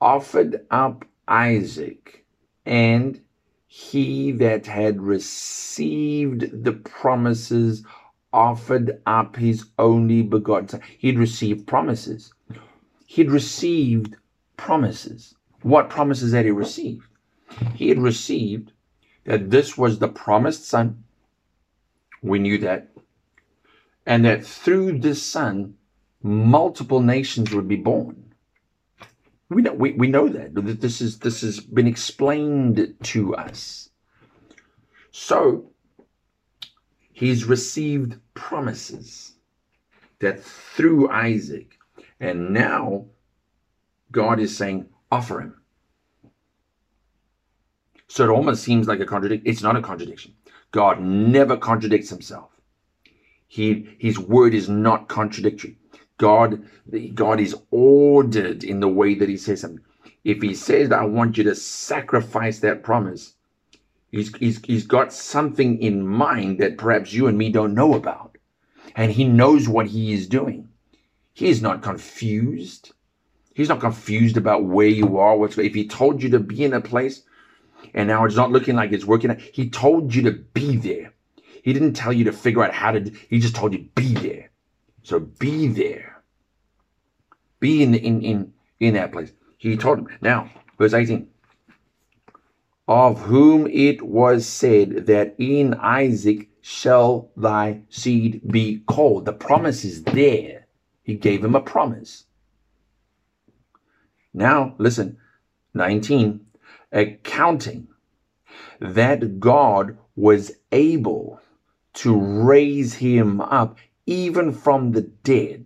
offered 0.00 0.66
up 0.72 1.04
Isaac 1.28 2.24
and 2.66 3.20
he 3.68 4.32
that 4.32 4.66
had 4.66 5.00
received 5.00 6.64
the 6.64 6.72
promises 6.72 7.84
offered 8.32 9.00
up 9.06 9.36
his 9.36 9.66
only 9.78 10.22
begotten 10.22 10.68
son. 10.68 10.80
He'd 10.98 11.18
received 11.18 11.68
promises. 11.68 12.34
He'd 13.06 13.30
received 13.30 14.16
promises. 14.56 15.36
What 15.62 15.90
promises 15.90 16.32
had 16.32 16.44
he 16.44 16.50
received? 16.50 17.06
He 17.76 17.88
had 17.88 18.00
received 18.00 18.72
that 19.24 19.50
this 19.50 19.78
was 19.78 19.98
the 19.98 20.08
promised 20.08 20.66
son. 20.66 21.04
We 22.22 22.38
knew 22.38 22.58
that. 22.58 22.88
And 24.06 24.24
that 24.24 24.44
through 24.44 24.98
this 24.98 25.22
son, 25.22 25.74
multiple 26.22 27.00
nations 27.00 27.52
would 27.54 27.68
be 27.68 27.76
born. 27.76 28.34
We 29.48 29.62
know, 29.62 29.72
we, 29.74 29.92
we 29.92 30.08
know 30.08 30.28
that. 30.28 30.54
that 30.54 30.80
This 30.80 31.00
is 31.00 31.18
this 31.18 31.42
has 31.42 31.60
been 31.60 31.86
explained 31.86 32.94
to 33.02 33.34
us. 33.36 33.90
So 35.10 35.70
he's 37.12 37.44
received 37.44 38.18
promises 38.34 39.34
that 40.20 40.42
through 40.42 41.10
Isaac, 41.10 41.76
and 42.18 42.50
now 42.52 43.06
God 44.10 44.40
is 44.40 44.56
saying, 44.56 44.88
offer 45.10 45.40
him. 45.40 45.61
So 48.12 48.24
it 48.24 48.28
almost 48.28 48.62
seems 48.62 48.88
like 48.88 49.00
a 49.00 49.06
contradiction. 49.06 49.48
It's 49.48 49.62
not 49.62 49.74
a 49.74 49.80
contradiction. 49.80 50.34
God 50.70 51.00
never 51.00 51.56
contradicts 51.56 52.10
himself. 52.10 52.50
He, 53.48 53.96
his 53.98 54.18
word 54.18 54.52
is 54.52 54.68
not 54.68 55.08
contradictory. 55.08 55.78
God, 56.18 56.62
God 57.14 57.40
is 57.40 57.56
ordered 57.70 58.64
in 58.64 58.80
the 58.80 58.88
way 58.88 59.14
that 59.14 59.30
He 59.30 59.38
says 59.38 59.62
something. 59.62 59.82
If 60.24 60.42
He 60.42 60.54
says, 60.54 60.92
I 60.92 61.04
want 61.06 61.38
you 61.38 61.44
to 61.44 61.54
sacrifice 61.54 62.58
that 62.58 62.82
promise, 62.82 63.32
he's, 64.10 64.36
he's, 64.36 64.62
he's 64.62 64.86
got 64.86 65.10
something 65.14 65.80
in 65.80 66.06
mind 66.06 66.60
that 66.60 66.76
perhaps 66.76 67.14
you 67.14 67.28
and 67.28 67.38
me 67.38 67.50
don't 67.50 67.72
know 67.72 67.94
about. 67.94 68.36
And 68.94 69.10
He 69.10 69.24
knows 69.24 69.70
what 69.70 69.86
He 69.86 70.12
is 70.12 70.28
doing. 70.28 70.68
He 71.32 71.48
is 71.48 71.62
not 71.62 71.80
confused. 71.80 72.92
He's 73.54 73.70
not 73.70 73.80
confused 73.80 74.36
about 74.36 74.66
where 74.66 74.86
you 74.86 75.16
are. 75.16 75.34
What's 75.34 75.56
if 75.56 75.74
He 75.74 75.88
told 75.88 76.22
you 76.22 76.28
to 76.28 76.40
be 76.40 76.62
in 76.62 76.74
a 76.74 76.80
place 76.82 77.22
and 77.94 78.08
now 78.08 78.24
it's 78.24 78.36
not 78.36 78.50
looking 78.50 78.76
like 78.76 78.92
it's 78.92 79.04
working, 79.04 79.36
He 79.52 79.68
told 79.68 80.14
you 80.14 80.22
to 80.22 80.32
be 80.32 80.76
there. 80.76 81.12
He 81.62 81.72
didn't 81.72 81.94
tell 81.94 82.12
you 82.12 82.24
to 82.24 82.32
figure 82.32 82.64
out 82.64 82.74
how 82.74 82.92
to. 82.92 83.10
He 83.28 83.38
just 83.38 83.54
told 83.54 83.72
you 83.72 83.86
be 83.94 84.14
there. 84.14 84.50
So 85.02 85.20
be 85.20 85.68
there. 85.68 86.22
Be 87.60 87.82
in, 87.82 87.94
in, 87.94 88.22
in, 88.22 88.52
in 88.80 88.94
that 88.94 89.12
place. 89.12 89.32
He 89.58 89.76
told 89.76 89.98
him. 90.00 90.08
Now, 90.20 90.50
verse 90.78 90.94
18. 90.94 91.28
Of 92.88 93.20
whom 93.20 93.68
it 93.68 94.02
was 94.02 94.46
said 94.46 95.06
that 95.06 95.36
in 95.38 95.74
Isaac 95.74 96.48
shall 96.60 97.30
thy 97.36 97.82
seed 97.88 98.40
be 98.50 98.80
called. 98.86 99.24
The 99.24 99.32
promise 99.32 99.84
is 99.84 100.02
there. 100.02 100.66
He 101.04 101.14
gave 101.14 101.44
him 101.44 101.54
a 101.54 101.60
promise. 101.60 102.24
Now, 104.34 104.74
listen, 104.78 105.18
19, 105.74 106.40
accounting 106.90 107.88
that 108.80 109.40
God 109.40 109.98
was 110.16 110.52
able 110.70 111.40
to 111.94 112.18
raise 112.18 112.94
him 112.94 113.40
up 113.40 113.78
even 114.06 114.52
from 114.52 114.92
the 114.92 115.02
dead. 115.02 115.64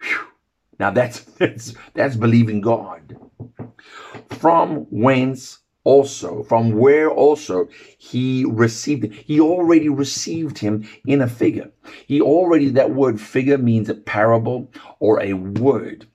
Whew. 0.00 0.26
Now 0.78 0.90
that's 0.90 1.20
that's 1.38 1.74
that's 1.94 2.16
believing 2.16 2.60
God. 2.60 3.16
From 4.30 4.86
whence 4.90 5.58
also, 5.84 6.44
from 6.44 6.72
where 6.72 7.10
also 7.10 7.68
he 7.98 8.44
received 8.48 9.12
He 9.12 9.40
already 9.40 9.88
received 9.88 10.58
him 10.58 10.88
in 11.06 11.20
a 11.20 11.28
figure. 11.28 11.72
He 12.06 12.20
already, 12.20 12.68
that 12.70 12.94
word 12.94 13.20
figure 13.20 13.58
means 13.58 13.88
a 13.88 13.94
parable 13.94 14.70
or 15.00 15.20
a 15.20 15.32
word. 15.32 16.06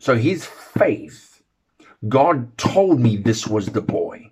So 0.00 0.16
his 0.16 0.44
faith, 0.44 1.27
God 2.06 2.56
told 2.58 3.00
me 3.00 3.16
this 3.16 3.46
was 3.46 3.66
the 3.66 3.80
boy. 3.80 4.30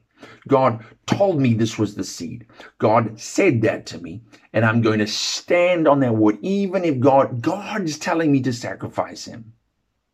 God 0.48 0.84
told 1.06 1.40
me 1.40 1.54
this 1.54 1.78
was 1.78 1.94
the 1.94 2.04
seed. 2.04 2.46
God 2.78 3.18
said 3.20 3.62
that 3.62 3.86
to 3.86 3.98
me, 3.98 4.22
and 4.52 4.64
I'm 4.64 4.82
going 4.82 5.00
to 5.00 5.06
stand 5.06 5.88
on 5.88 6.00
that 6.00 6.14
word, 6.14 6.38
even 6.42 6.84
if 6.84 7.00
God 7.00 7.42
God's 7.42 7.98
telling 7.98 8.30
me 8.30 8.40
to 8.42 8.52
sacrifice 8.52 9.24
Him. 9.24 9.52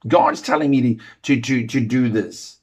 God's 0.09 0.41
telling 0.43 0.71
me 0.71 0.83
to 0.83 1.01
to 1.23 1.41
to, 1.41 1.67
to 1.67 1.81
do 1.81 2.09
this. 2.09 2.59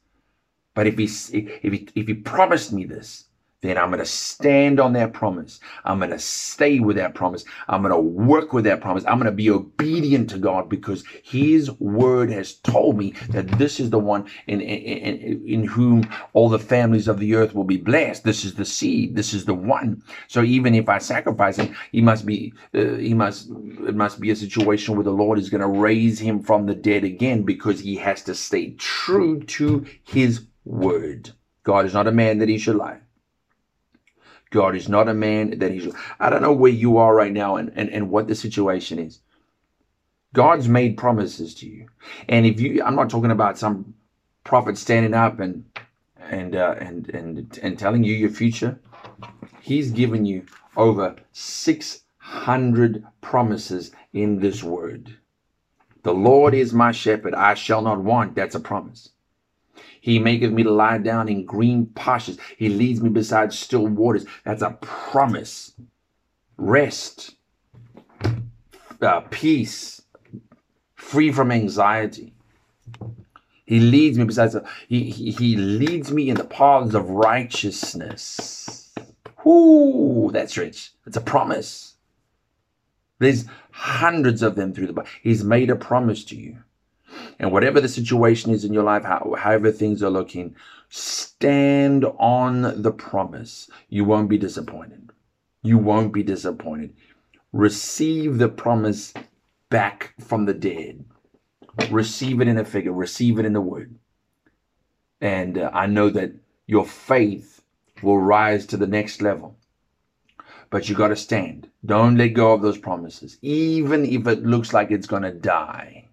But 0.73 0.87
if 0.87 0.97
he 0.97 1.05
if 1.05 1.73
he 1.73 1.87
if 1.95 2.07
he 2.07 2.13
promised 2.13 2.73
me 2.73 2.85
this, 2.85 3.25
then 3.61 3.77
I'm 3.77 3.89
going 3.89 3.99
to 3.99 4.05
stand 4.05 4.79
on 4.79 4.93
that 4.93 5.11
promise. 5.11 5.59
I'm 5.83 5.99
going 5.99 6.11
to 6.11 6.19
stay 6.19 6.79
with 6.79 6.95
that 6.95 7.13
promise. 7.13 7.43
I'm 7.67 7.81
going 7.81 7.93
to 7.93 7.99
work 7.99 8.53
with 8.53 8.63
that 8.65 8.79
promise. 8.79 9.03
I'm 9.05 9.17
going 9.17 9.25
to 9.25 9.31
be 9.31 9.49
obedient 9.49 10.29
to 10.29 10.37
God 10.37 10.69
because 10.69 11.03
His 11.23 11.69
word 11.79 12.31
has 12.31 12.53
told 12.53 12.97
me 12.97 13.11
that 13.31 13.47
this 13.59 13.79
is 13.79 13.89
the 13.89 13.99
one 13.99 14.29
in, 14.47 14.61
in, 14.61 15.17
in, 15.17 15.47
in 15.47 15.63
whom 15.65 16.09
all 16.33 16.47
the 16.47 16.57
families 16.57 17.09
of 17.09 17.19
the 17.19 17.35
earth 17.35 17.53
will 17.53 17.65
be 17.65 17.77
blessed. 17.77 18.23
This 18.23 18.45
is 18.45 18.55
the 18.55 18.65
seed. 18.65 19.15
This 19.15 19.33
is 19.33 19.43
the 19.43 19.53
one. 19.53 20.03
So 20.29 20.41
even 20.41 20.73
if 20.73 20.87
I 20.87 20.99
sacrifice 20.99 21.57
him, 21.57 21.75
he 21.91 22.01
must 22.01 22.25
be, 22.25 22.53
uh, 22.73 22.95
he 22.95 23.13
must, 23.13 23.49
it 23.49 23.95
must 23.95 24.21
be 24.21 24.31
a 24.31 24.35
situation 24.35 24.95
where 24.95 25.03
the 25.03 25.11
Lord 25.11 25.37
is 25.37 25.49
going 25.49 25.61
to 25.61 25.67
raise 25.67 26.19
him 26.19 26.41
from 26.41 26.65
the 26.65 26.75
dead 26.75 27.03
again 27.03 27.43
because 27.43 27.81
he 27.81 27.97
has 27.97 28.23
to 28.23 28.35
stay 28.35 28.71
true 28.75 29.41
to 29.41 29.85
His 30.03 30.45
word. 30.63 31.31
God 31.63 31.85
is 31.85 31.93
not 31.93 32.07
a 32.07 32.11
man 32.11 32.37
that 32.39 32.49
he 32.49 32.57
should 32.57 32.77
lie. 32.77 32.99
God 34.51 34.75
is 34.75 34.89
not 34.89 35.07
a 35.07 35.13
man 35.13 35.59
that 35.59 35.71
he's. 35.71 35.93
I 36.19 36.29
don't 36.29 36.41
know 36.41 36.53
where 36.53 36.71
you 36.71 36.97
are 36.97 37.13
right 37.13 37.31
now 37.31 37.55
and, 37.55 37.71
and, 37.75 37.89
and 37.89 38.09
what 38.09 38.27
the 38.27 38.35
situation 38.35 38.97
is. 38.97 39.19
God's 40.33 40.67
made 40.67 40.97
promises 40.97 41.53
to 41.55 41.67
you. 41.67 41.87
And 42.27 42.45
if 42.45 42.59
you, 42.59 42.83
I'm 42.83 42.95
not 42.95 43.09
talking 43.09 43.31
about 43.31 43.57
some 43.57 43.93
prophet 44.43 44.77
standing 44.77 45.13
up 45.13 45.39
and 45.39 45.65
and 46.19 46.55
uh, 46.55 46.75
and 46.79 47.09
and 47.09 47.59
and 47.61 47.77
telling 47.77 48.03
you 48.03 48.13
your 48.13 48.29
future. 48.29 48.79
He's 49.61 49.91
given 49.91 50.25
you 50.25 50.45
over 50.75 51.15
600 51.31 53.05
promises 53.21 53.91
in 54.13 54.39
this 54.39 54.63
word. 54.63 55.17
The 56.03 56.13
Lord 56.13 56.53
is 56.53 56.73
my 56.73 56.91
shepherd; 56.91 57.35
I 57.35 57.53
shall 57.53 57.81
not 57.81 57.99
want. 57.99 58.35
That's 58.35 58.55
a 58.55 58.59
promise. 58.59 59.09
He 60.01 60.19
maketh 60.19 60.51
me 60.51 60.63
to 60.63 60.71
lie 60.71 60.97
down 60.97 61.29
in 61.29 61.45
green 61.45 61.87
pastures. 61.87 62.37
He 62.57 62.69
leads 62.69 63.01
me 63.01 63.09
beside 63.09 63.53
still 63.53 63.87
waters. 63.87 64.25
That's 64.45 64.61
a 64.61 64.71
promise. 64.81 65.73
Rest, 66.57 67.35
uh, 69.01 69.21
peace, 69.29 70.01
free 70.95 71.31
from 71.31 71.51
anxiety. 71.51 72.33
He 73.65 73.79
leads 73.79 74.17
me 74.17 74.25
besides 74.25 74.55
he, 74.87 75.09
he, 75.11 75.31
he 75.31 75.55
leads 75.55 76.11
me 76.11 76.29
in 76.29 76.37
the 76.37 76.43
paths 76.43 76.95
of 76.95 77.09
righteousness. 77.09 78.93
Whoo, 79.45 80.31
that's 80.31 80.57
rich. 80.57 80.91
It's 81.05 81.17
a 81.17 81.21
promise. 81.21 81.93
There's 83.19 83.45
hundreds 83.71 84.41
of 84.41 84.55
them 84.55 84.73
through 84.73 84.87
the 84.87 84.93
Bible. 84.93 85.09
He's 85.21 85.43
made 85.43 85.69
a 85.69 85.75
promise 85.75 86.23
to 86.25 86.35
you. 86.35 86.57
And 87.39 87.51
whatever 87.51 87.79
the 87.79 87.87
situation 87.87 88.51
is 88.51 88.65
in 88.65 88.73
your 88.73 88.83
life, 88.83 89.03
how, 89.03 89.35
however 89.37 89.71
things 89.71 90.03
are 90.03 90.09
looking, 90.09 90.55
stand 90.89 92.05
on 92.17 92.81
the 92.81 92.91
promise. 92.91 93.69
You 93.89 94.05
won't 94.05 94.29
be 94.29 94.37
disappointed. 94.37 95.11
You 95.61 95.77
won't 95.77 96.13
be 96.13 96.23
disappointed. 96.23 96.95
Receive 97.51 98.37
the 98.37 98.49
promise 98.49 99.13
back 99.69 100.13
from 100.19 100.45
the 100.45 100.53
dead. 100.53 101.05
Receive 101.89 102.41
it 102.41 102.47
in 102.47 102.57
a 102.57 102.65
figure, 102.65 102.91
receive 102.91 103.39
it 103.39 103.45
in 103.45 103.53
the 103.53 103.61
word. 103.61 103.95
And 105.21 105.57
uh, 105.57 105.71
I 105.73 105.85
know 105.87 106.09
that 106.09 106.33
your 106.67 106.85
faith 106.85 107.61
will 108.01 108.19
rise 108.19 108.65
to 108.67 108.77
the 108.77 108.87
next 108.87 109.21
level. 109.21 109.55
But 110.69 110.87
you 110.87 110.95
got 110.95 111.07
to 111.07 111.15
stand. 111.15 111.69
Don't 111.85 112.17
let 112.17 112.29
go 112.29 112.53
of 112.53 112.61
those 112.61 112.77
promises, 112.77 113.37
even 113.41 114.05
if 114.05 114.27
it 114.27 114.43
looks 114.43 114.73
like 114.73 114.91
it's 114.91 115.07
going 115.07 115.23
to 115.23 115.31
die. 115.31 116.08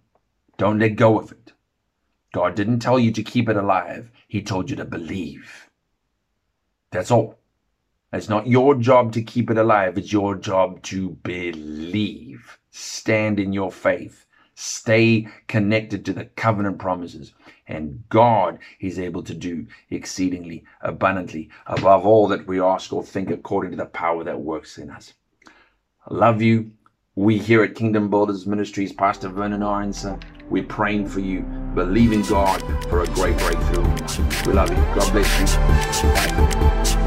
Don't 0.57 0.79
let 0.79 0.95
go 0.95 1.19
of 1.19 1.31
it. 1.31 1.53
God 2.33 2.55
didn't 2.55 2.79
tell 2.79 2.99
you 2.99 3.11
to 3.11 3.23
keep 3.23 3.47
it 3.47 3.55
alive. 3.55 4.11
He 4.27 4.41
told 4.41 4.69
you 4.69 4.75
to 4.75 4.85
believe. 4.85 5.69
That's 6.91 7.11
all. 7.11 7.37
It's 8.11 8.29
not 8.29 8.47
your 8.47 8.75
job 8.75 9.11
to 9.13 9.21
keep 9.21 9.49
it 9.51 9.57
alive. 9.57 9.97
It's 9.97 10.13
your 10.13 10.35
job 10.35 10.81
to 10.83 11.11
believe. 11.23 12.57
Stand 12.71 13.39
in 13.39 13.53
your 13.53 13.71
faith. 13.71 14.25
Stay 14.55 15.27
connected 15.47 16.03
to 16.05 16.13
the 16.13 16.25
covenant 16.25 16.79
promises. 16.79 17.33
And 17.67 18.03
God 18.09 18.59
is 18.79 18.97
able 18.97 19.23
to 19.23 19.33
do 19.33 19.67
exceedingly 19.89 20.63
abundantly 20.81 21.49
above 21.67 22.05
all 22.05 22.27
that 22.29 22.47
we 22.47 22.59
ask 22.59 22.91
or 22.93 23.03
think 23.03 23.29
according 23.29 23.71
to 23.71 23.77
the 23.77 23.85
power 23.85 24.23
that 24.23 24.41
works 24.41 24.77
in 24.77 24.89
us. 24.89 25.13
I 26.07 26.13
love 26.13 26.41
you. 26.41 26.71
We 27.17 27.39
here 27.39 27.63
at 27.63 27.73
Kingdom 27.73 28.11
Builders 28.11 28.45
Ministries, 28.45 28.93
Pastor 28.93 29.29
Vernon 29.29 29.63
Aronson, 29.63 30.19
we're 30.51 30.65
praying 30.65 31.09
for 31.09 31.19
you, 31.19 31.39
believing 31.73 32.21
God 32.21 32.61
for 32.89 33.01
a 33.01 33.07
great 33.07 33.35
breakthrough. 33.39 33.85
We 34.45 34.53
love 34.53 34.69
you. 34.69 34.75
God 34.93 35.11
bless 35.11 36.03
you. 36.03 36.09
Bye. 36.09 37.03